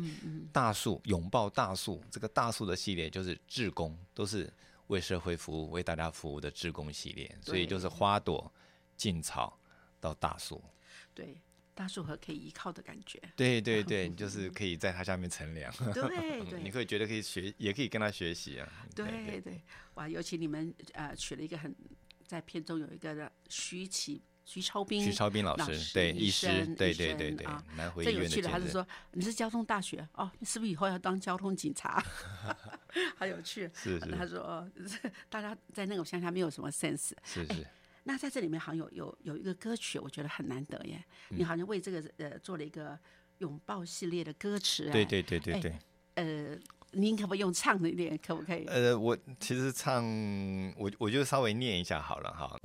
[0.53, 4.53] 大树拥抱大树这个大树的系列就是志工，都是
[4.89, 8.53] 为社会服务、为大家服务的志工系列，所以就是花朵、
[8.99, 9.59] 劲草
[9.99, 10.62] 到大树。
[11.14, 11.41] 对，
[11.75, 13.20] 大树和可以依靠的感觉。
[13.37, 15.73] 对对 对，就是可以在它下面乘凉。
[15.93, 18.68] 对 对，你可以觉得可以学，也可以跟他学习啊。
[18.95, 19.62] 对对，
[19.95, 21.75] 哇，尤其你们呃取了一个很
[22.27, 24.23] 在片中有一个徐启。
[24.45, 27.47] 徐超斌，徐超斌老师，对医师，对对对对，
[27.77, 28.43] 南回医院的。
[28.43, 32.05] 他是说你是交通大学哦，你是不是以后要当交通警察？
[33.16, 33.70] 好有趣。
[33.73, 34.11] 是是。
[34.11, 34.68] 他说，
[35.31, 37.12] 大家在那种乡下没有什么 sense。
[37.23, 37.66] 是是。
[38.05, 41.03] 那在这里面好像有有有一个歌曲，我觉得很难得耶。
[41.28, 42.98] 你好像为这个呃做了一个
[43.38, 44.90] 拥抱系列的歌词。
[44.90, 45.74] 对对对对对。
[46.14, 46.59] 呃，
[46.90, 48.18] 您可不可以用唱的一点？
[48.26, 48.64] 可不可以？
[48.66, 50.05] 呃，我其实唱，
[50.76, 52.57] 我我就稍微念一下好了哈。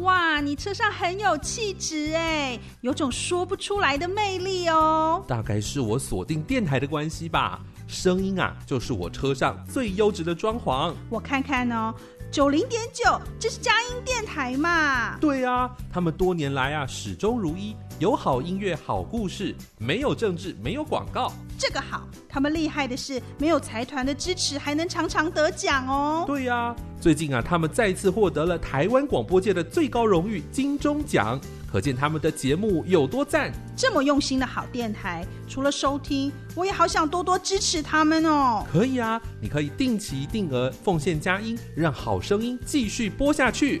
[0.00, 5.24] 哇，你车上很有气质哎，有种说不出来的魅力哦。
[5.28, 10.92] 大概是我锁定电台的关系吧，声音啊，就是我车上最优质的装潢。
[11.08, 11.94] 我看看哦，
[12.32, 15.18] 九零点九，这是佳音电台嘛？
[15.18, 17.76] 对啊，他们多年来啊，始终如一。
[17.98, 22.08] 有好音乐、好故事，没有政治，没有广告，这个好。
[22.30, 26.24] 他们厉害的是，没有财团的支持，还能常常得奖哦。
[26.26, 31.38] 对呀，最近啊，他们再次获得了台湾广播界的最高荣誉金钟奖，
[31.72, 33.50] 可见他们的节目有多赞。
[33.74, 38.62] 这么用心的好电台，除了收听，我也好想多多支持他们哦。
[38.70, 43.80] 可以啊，你可以定期定额奉献佳音，让好声音继续播下去。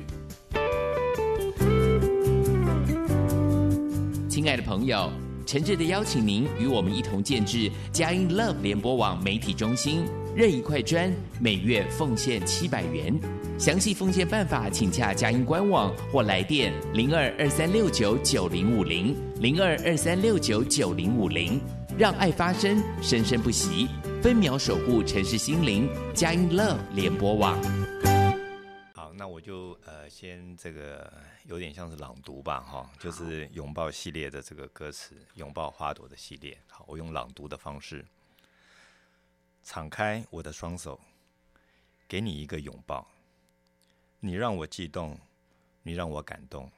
[4.26, 5.10] 亲爱的朋友，
[5.44, 13.14] 诚挚的邀请您与我们一同建制佳音 Love 联播网媒体中心，任一块砖，每月奉献七百元。
[13.58, 21.60] 详细奉献办法，请洽佳音官网或来电零二二三六九九零五零零二二三六九九零五零，
[21.98, 23.88] 让爱发生，生生不息，
[24.22, 25.86] 分秒守护城市心灵。
[26.14, 27.62] 佳音 Love 联播网。
[28.94, 31.12] 好，那我就呃先这个。
[31.46, 36.56] 有点像是朗读吧，哈，就是拥抱系列的这个歌词，拥抱花朵的系列。
[36.68, 38.06] 好，我用朗读的方式，
[39.62, 41.00] 敞开我的双手，
[42.08, 43.08] 给你一个拥抱。
[44.20, 45.18] 你让我悸动，
[45.82, 46.70] 你让我感动。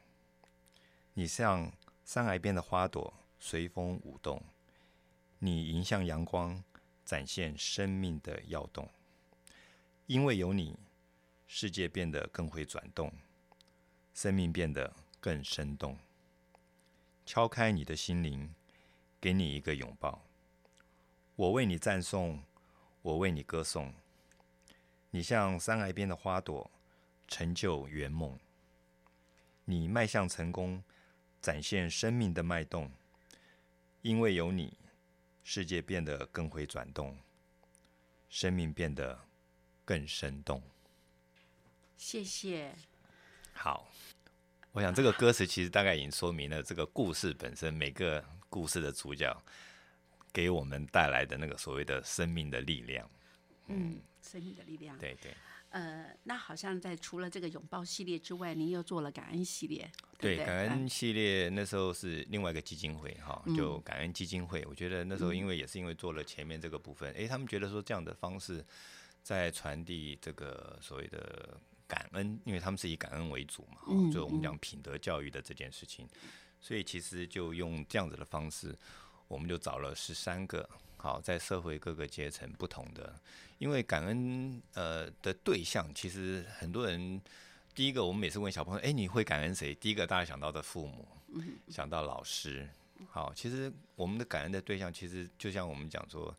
[1.15, 1.73] 你像
[2.05, 4.43] 山崖边的花朵，随风舞动。
[5.39, 6.63] 你迎向阳光，
[7.05, 8.89] 展现生命的耀动。
[10.07, 10.79] 因为有你，
[11.47, 13.13] 世界变得更会转动。
[14.13, 15.99] 生命变得更生动。
[17.27, 18.55] 敲开你的心灵，
[19.21, 20.23] 给你一个拥抱。
[21.37, 22.43] 我为你赞颂，
[23.05, 23.93] 我为你歌颂。
[25.11, 26.71] 你像山崖边的花朵，
[27.29, 28.39] 成就圆梦。
[29.67, 30.83] 你迈向成功，
[31.43, 32.91] 展现生命的脉动。
[34.01, 34.79] 因为有你，
[35.43, 37.19] 世界变得更会转动，
[38.31, 39.21] 生命变得
[39.85, 40.63] 更生动。
[41.99, 42.75] 谢谢。
[43.53, 43.87] 好。
[44.73, 49.31] 我想这个歌词其实大概已经说明了这个故事本身，每个故事的主角
[50.35, 53.09] 给我们带来的那个所谓的生命的力量。
[53.69, 54.99] 嗯，生命的力量。
[54.99, 55.33] 对对。
[55.71, 59.91] 呃，那好像在除了这个拥抱系列之外，您又做了感恩系列。
[60.19, 64.63] 对，感恩系列那时候是另外一个基金会哈，就感恩基金会。
[64.69, 68.63] 我觉得那时候因为也是因为做了前面这个部分，哎，他们觉得说这样的方式
[69.23, 71.59] 在传递这个所谓的。
[71.87, 76.09] 感恩，因为他们是以感恩为主嘛，所以我们讲品德教育的这件事情，
[76.59, 78.75] 所以其实就用这样子的方式，
[79.29, 83.15] 我们就找了十三个，好，在社会各个阶层不同的，
[83.59, 87.21] 因为感恩呃的对象，其实很多人，
[87.75, 89.75] 第一个我们每次问小朋友，哎，你会感恩谁？
[89.75, 91.07] 第一个大家想到的父母，
[91.69, 92.69] 想到老师，
[93.11, 96.37] 好，其实我们的感恩的对象，其实就像我们讲说，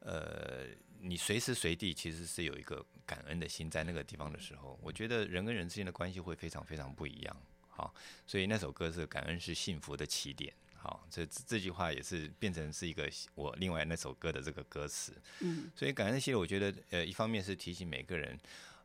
[0.00, 0.66] 呃。
[1.06, 7.36] 你随时随地其实是有一个感恩的心在那个地方的时候，我觉得人跟人之间的关系会非常非常不一样。
[7.68, 7.94] 好，
[8.26, 10.50] 所以那首歌是“感恩是幸福的起点”。
[10.84, 15.14] 好，这这句话也是变成是一个我另外那首歌的这个歌词。
[15.40, 18.38] 嗯，所以感恩系列，我觉得呃，一方面是提醒每个人，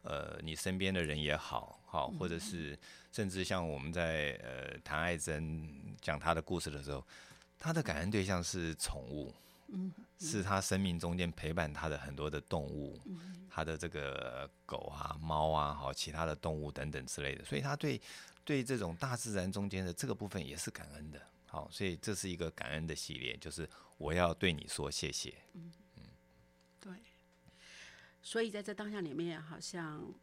[0.03, 2.79] 呃，你身边的人也好，好，或者是
[3.11, 5.69] 甚至像我们在呃谈爱珍
[5.99, 7.05] 讲她的故事的时候，
[7.57, 9.35] 她的感恩对象是宠物。
[9.71, 12.99] 嗯，是他生命中间陪伴他的很多的动物，
[13.51, 18.01] 他的这个狗啊、猫啊，好其他的动物等等之类的，所以他对
[18.43, 21.21] 对这种大自然中间的这个部分也是感恩的。
[21.49, 25.33] 好，所以这是一个感恩的系列，就是我要对你说谢谢。
[25.53, 26.03] 嗯嗯，
[26.79, 26.93] 对。
[28.21, 30.13] 所以在这当下里面，好像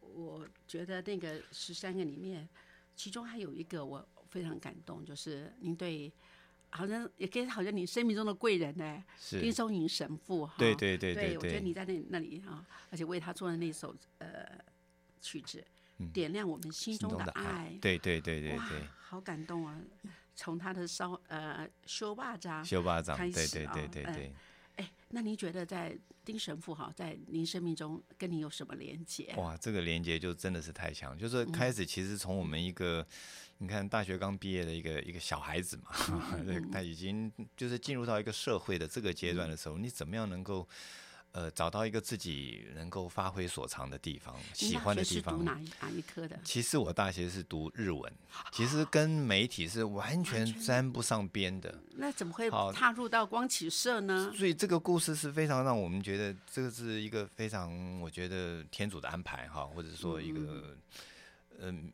[0.00, 2.48] 我觉得那个十三个里面，
[2.96, 6.12] 其中还有一个我非常感动，就是您对。
[6.74, 10.54] 好像也可以好像你生命中的贵人呢，丁松云神父哈。
[10.56, 14.58] 对对对对，我觉得你在那那里啊，而且为他做的那首呃
[15.20, 15.62] 曲子，
[16.14, 17.76] 点亮我们心中的爱。
[17.78, 19.78] 对对对对哇对，好感动啊！
[20.34, 24.32] 从他的烧呃修巴掌修巴掌，开对始啊对对对哎对。
[24.76, 29.34] 哎，那您觉得在丁神父哈，在您生命中跟你有什么连接？
[29.36, 31.16] 哇，这个连接就真的是太强。
[31.16, 33.06] 就是开始其实从我们一个，
[33.58, 35.90] 你看大学刚毕业的一个一个小孩子嘛，
[36.46, 40.66] 对 他已经就是进入到一个社会的这个阶段的时候，你怎么样能够
[41.32, 45.44] 呃找到一个自己能够发挥所长的地方，喜欢的地方？
[45.44, 46.38] 哪一哪一科的？
[46.44, 48.12] 其实我大学是读日文，
[48.52, 51.82] 其实跟媒体是完全沾不上边的。
[51.96, 54.32] 那怎么会踏入到光启社呢？
[54.36, 60.76] 所以这个故事是非常让我们觉得这个是一个非常，我觉得天主的安排哈，或者说一个，
[61.58, 61.92] 嗯，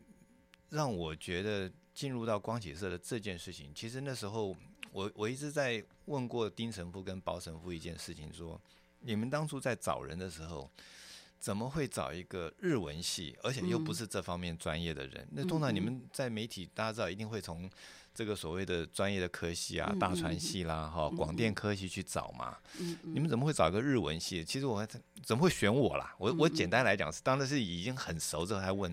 [0.71, 4.57] 让我觉得进入到光启社的这件事情，其实那时候
[4.93, 8.61] 我我一直在问过丁神父跟包神父一件事情，说
[9.01, 10.71] 你们当初在找人的时候。
[11.41, 15.25] 怎么会找一个日文系，而且又不是这方面专业的人？
[15.31, 17.71] 那通常你们在媒体，大家知道一定会从
[18.13, 22.59] 这个所谓的专业的科系啊，大传系啦，哈，广电科系去找嘛。
[23.03, 24.45] 你们怎么会找一个日文系？
[24.45, 24.89] 其实我还
[25.23, 26.13] 怎么会选我啦？
[26.19, 28.93] 我我简单来讲是，当然是已经很熟之后才问。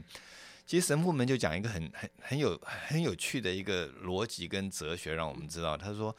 [0.68, 6.16] 其实神父们就讲一个很很很有很有趣的一个逻辑跟哲学，让我们知道，他说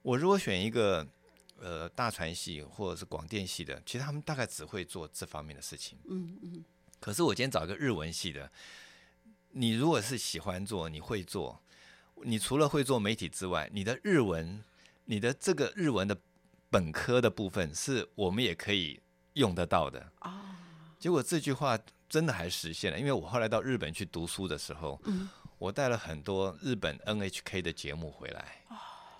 [0.00, 1.06] 我如果选一个。
[1.62, 5.96] 呃，大传系或者是广电系的，其实他们大概只会做这方面的事情。
[6.08, 6.64] 嗯嗯，
[6.98, 8.50] 可是我今天找一个日文系的，
[9.50, 11.62] 你如果是喜欢做，你会做，
[12.24, 14.64] 你除了会做媒体之外，你的日文，
[15.04, 16.18] 你的这个日文的
[16.68, 19.00] 本科的部分，是我们也可以
[19.34, 20.10] 用得到的。
[20.22, 20.56] 哦，
[20.98, 28.64] 结果这句话真的还实现了，因为我后来到日本去读书的时候，嗯我带了很多日本 NHK 的节目回来。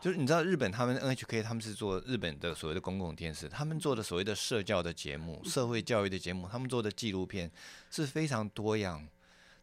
[0.03, 7.49] 就是你知道日本他们 NHK 他们是做日本的所谓的公共电视，他们做的所谓的社教的节目、社会教育的节目，他们做的纪录片
[7.89, 9.07] 是非常多样，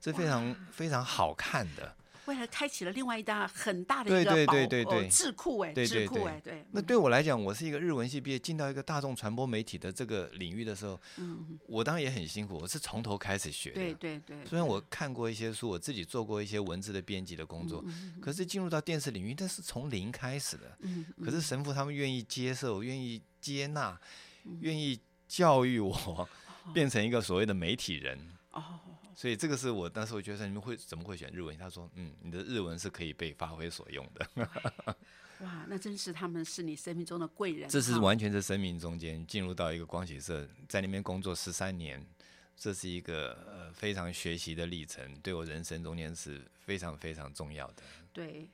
[0.02, 1.94] 是非常非常好看的。
[2.30, 5.08] 未来开启了另外一大很大的对对一个宝哦对对对。
[5.10, 13.76] 智库哎，对对对智库哎，对，那对我来讲，我是一个日文系毕业，进到一个大众传播媒体的这个领域的时候，嗯，我当然也很辛苦，我是从头开始学的。
[13.76, 17.84] 对对对，虽然我看过一些书，我自己做过一些文字的编辑的工作，
[18.22, 20.78] 可是进入到电视领域，那是从零开始的。
[20.82, 24.00] 嗯，可是神父他们愿意接受，愿意接纳，
[24.62, 26.30] 愿意教育我，
[26.74, 28.20] 变成一个所谓的媒体人。
[28.52, 28.80] 哦，
[29.20, 31.58] 所以这个是我当时我觉得你们会怎么会选日文？
[31.58, 34.26] 他说，嗯，你的日文是可以被发挥所用的。
[35.42, 42.02] 哇，那真是他们是你生命中的贵人， 这是完全是生命中间进入到一个光启社，在那边工作十三年，
[42.56, 47.84] 这是一个呃非常学习的历程，对我人生中间是非常非常重要的。
[48.14, 48.50] 对，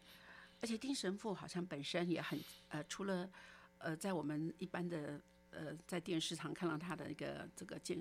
[0.61, 2.39] 而且丁神父好像本身也很
[2.69, 3.29] 呃，除了
[3.77, 7.95] 呃，在我们一般的呃，在电视上看到他的一个这个见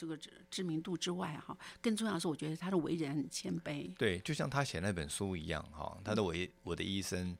[0.00, 3.92] 这个知知名度之外，哈，更重要的是，我觉得他的为人很谦卑。
[3.98, 7.36] 对，就像他写那本书一样，哈，他的我我的一生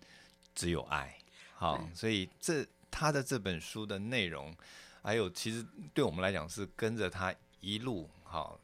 [0.55, 1.17] 只有爱，
[1.55, 4.55] 好，所以这他的这本书的内容，
[5.03, 8.55] 还有其实对我们来讲是跟着他一路哈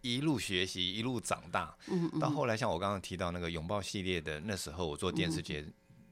[0.00, 2.18] 一路学习，一路长大，嗯嗯。
[2.18, 5.62] 到后来像我刚刚提到那个拥抱系列的，那时候我做电视节、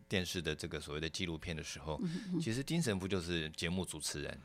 [0.07, 1.99] 电视的这个所谓的纪录片的时候，
[2.39, 4.39] 其实丁神父就是节目主持人，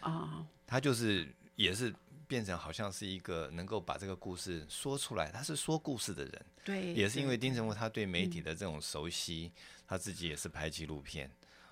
[0.00, 1.94] 啊，他就是也是
[2.28, 9.50] 变成好像是一个能够把这个故事说出来，他是说故事的人，对，也是因为丁神武他对媒体的这种熟悉，
[9.86, 11.28] 他自己也是拍纪录片。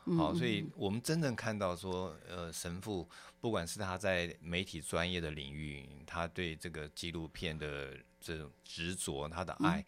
[0.06, 3.08] 嗯好，所以我们真正看到说，呃，神父
[3.40, 9.84] 不管是他在媒体专业的领域，他对这个纪录片的这种执着，他的爱，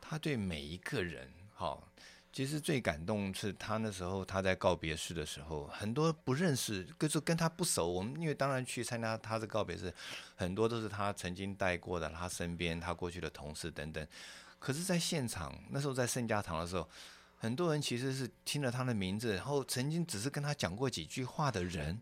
[0.00, 1.86] 他对每一个人，好，
[2.32, 9.92] 其实最感动是他那时候他在告别式的时候，很多不认识，就是跟他不熟，我们因为当然去参加他的告别式，
[10.36, 14.06] 很多都是他曾经带过的，他身边他过去的同事等等。
[14.58, 16.88] 可是，在现场那时候在圣家堂的时候，
[17.36, 22.00] 很多人其实是听了他的名字，然后曾经只是跟他讲过几句话的人，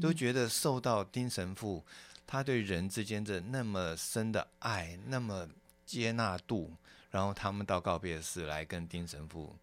[0.00, 1.84] 都觉得受到丁神父
[2.26, 5.48] 他对人之间的那么深的爱，那么
[5.86, 6.74] 接纳度，
[7.14, 9.56] 然后他们到告别式来跟丁神父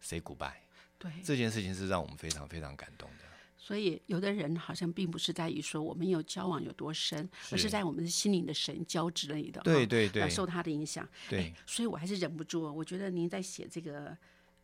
[0.00, 0.54] say goodbye，
[0.98, 3.24] 对，这件事情是让我们非常非常感动的。
[3.58, 10.30] 所以有的人好像并不是在于说我们有交往有多深，而是在我们的心灵的神交之类的，哈对对对。
[10.30, 11.06] 受他的影响。
[11.28, 11.40] 对。
[11.40, 14.16] 哎，所以我还是忍不住，我觉得您在写这个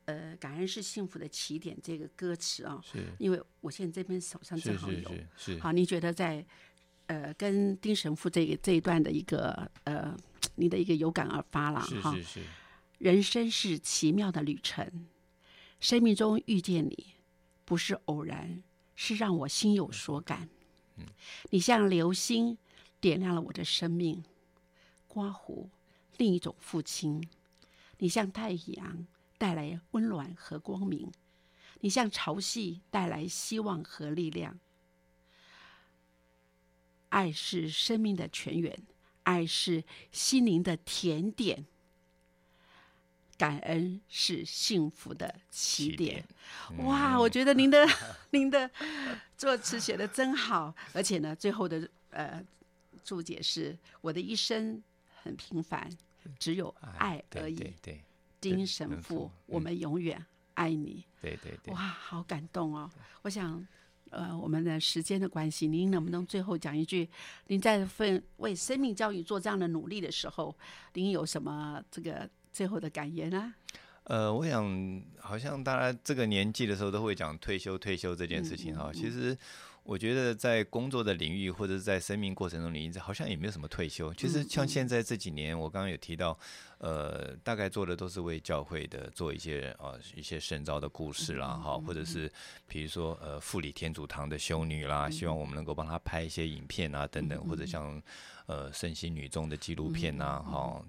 [0.06, 3.04] 呃“感恩是幸福的起点”这个歌词啊，是。
[3.18, 5.10] 因为我现在这边手上正好有。
[5.10, 6.42] 是是是，好，您觉得在
[7.06, 10.16] 呃跟丁神父这个这一段的一个呃，
[10.54, 12.14] 你的一个有感而发了哈。
[12.14, 12.40] 是是是，
[12.98, 15.06] 人生是奇妙的旅程，
[15.78, 17.14] 生命中遇见你
[17.64, 18.62] 不是偶然，
[18.94, 20.48] 是让我心有所感。
[21.50, 22.58] 你像流星
[23.00, 24.22] 点亮了我的生命，
[25.08, 25.70] 刮胡，
[26.18, 27.26] 另一种父亲。
[27.98, 29.06] 你像太阳，
[29.38, 31.10] 带来温暖和光明；
[31.80, 34.58] 你像潮汐，带来希望和力量。
[37.08, 38.82] 爱是生命的泉源，
[39.30, 41.64] 爱是心灵的甜点，
[43.38, 46.26] 感恩是幸福的起点。
[46.78, 47.86] 哇，我觉得您的
[48.32, 48.68] 您的
[49.36, 52.44] 作词写的真好，而且呢，最后的呃
[53.04, 54.82] 注解是：我的一生
[55.22, 55.88] 很平凡，
[56.36, 57.54] 只有爱而已。
[57.54, 58.02] 对对，
[58.40, 61.04] 丁神父，我们永远爱你。
[61.20, 62.90] 对对对，哇，好感动哦！
[63.22, 63.64] 我想。
[64.10, 67.08] 呃，我们的时间的关系，您能不能最后讲一句？
[67.46, 70.54] 您在份为生命教育做这样的努力的时候，
[70.92, 73.54] 您有什么这个最后的感言呢？
[74.04, 78.90] 呃，我想，好像大家这个年纪的时候都会讲退休，退休这件事情哈。
[78.92, 79.36] 其实。
[79.82, 84.12] 我觉得在工作的领域或者是在生命过程中领域，好像也没有什么退休。
[84.14, 86.38] 其实像现在这几年，我刚刚有提到，
[86.78, 92.30] 呃，大概做的都是为教会的做一些啊一些圣召的故事啦，哈，或者是
[92.68, 98.00] 比如说呃富里天主堂的修女啦，希望我们能够帮她拍一些影片啊等等，或者像
[98.46, 100.84] 呃圣心女中的纪录片呐，哈，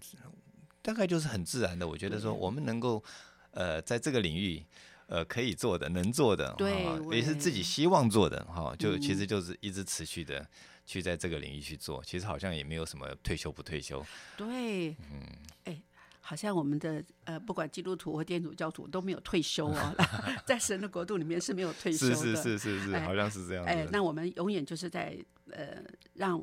[0.82, 1.88] 大概就是很自然的。
[1.88, 3.04] 我觉得说我们能够
[3.52, 4.64] 呃在这个领域。
[5.12, 10.48] 呃，可以做的，能做的，对，也是自己希望做的，哈，就其实就是一直持续的
[10.86, 14.02] 去在这个领域去做，其实好像也没有什么退休不退休。
[14.38, 15.28] 对，嗯，
[15.66, 15.82] 哎，
[16.22, 19.96] 好像我们的呃，不管基督徒或天主教徒都没有退休哦，
[20.48, 23.66] 在神的国度里面是没有退休的，是是是是是，好像是这样。
[23.66, 25.18] 哎，那我们永远就是在
[25.52, 25.84] 呃
[26.14, 26.42] 让。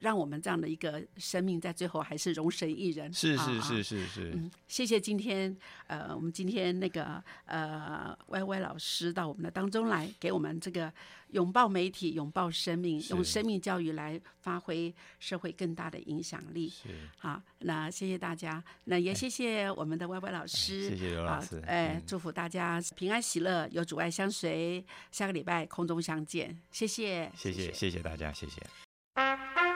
[0.00, 3.12] 让我们这样的一个生命在最后还是容神一人。
[3.12, 4.32] 是是是是是。
[4.34, 10.92] 嗯，谢谢今天呃，我们今天那个呃歪歪老师到我们的当中来，给我们这个
[11.30, 16.68] 拥抱媒体、拥抱生命，用生命教育来发挥社会更大的影响力。
[16.68, 16.88] 是。
[17.18, 20.88] 好，那谢谢大家，那也谢谢我们的歪歪老师。
[20.88, 21.62] 谢谢刘老师。
[21.66, 24.84] 哎，祝福大家平安喜乐，有阻碍相随。
[25.12, 26.58] 下个礼拜空中相见。
[26.72, 27.30] 谢谢。
[27.36, 28.89] 谢谢谢谢大家，谢谢。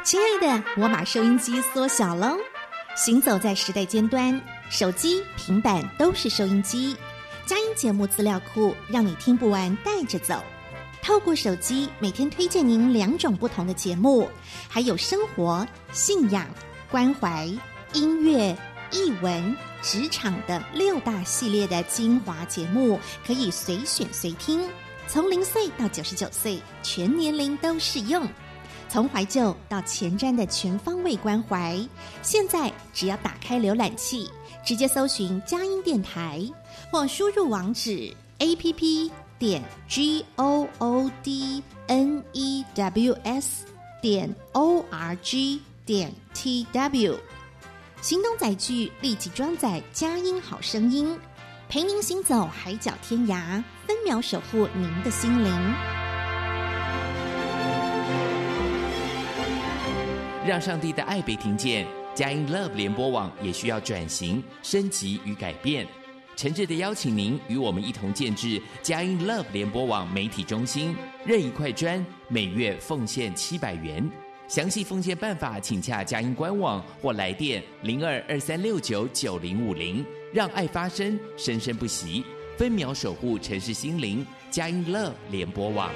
[0.05, 2.37] 亲爱的，我把收音机缩小喽。
[2.95, 4.39] 行走在时代尖端，
[4.69, 6.95] 手机、平板都是收音机。
[7.47, 10.45] 佳音节目资料库，让你听不完带着走。
[11.03, 14.29] 透过手机，每天推荐您两种不同的节目，
[14.69, 16.47] 还有生活、信仰、
[16.91, 17.51] 关怀、
[17.95, 18.55] 音乐、
[18.91, 24.69] 译文、职场的六大系列的精华节目，可以随选随听。
[25.09, 28.29] 从零岁到九十九岁，全年龄都适用。
[28.95, 31.77] 从怀旧到前瞻的全方位关怀，
[32.23, 34.31] 现在只要打开浏览器，
[34.65, 36.41] 直接搜寻佳音电台，
[36.93, 43.65] 或输入网址 a p p 点 g o o d n e w s
[44.01, 47.19] 点 o r g 点 t w，
[48.01, 51.19] 行动载具立即装载佳音好声音，
[51.69, 56.04] 陪您行走海角天涯，分秒守护您的心灵。
[60.47, 65.87] 让上帝的爱被听见，佳音 Love 联播网也需要转型升级与改变。
[66.37, 74.07] 诚挚的邀请您与我们一同建制佳音 Love 联播网媒体中心，任意快专，每月奉献七百元。
[74.47, 80.05] 详细奉献办法，请洽佳音官网或来电零二二三六九九零五零。
[80.31, 82.23] 让爱发生，生生不息，
[82.59, 84.27] 分秒守护城市心灵。
[84.51, 85.91] 佳音 Love 联播网。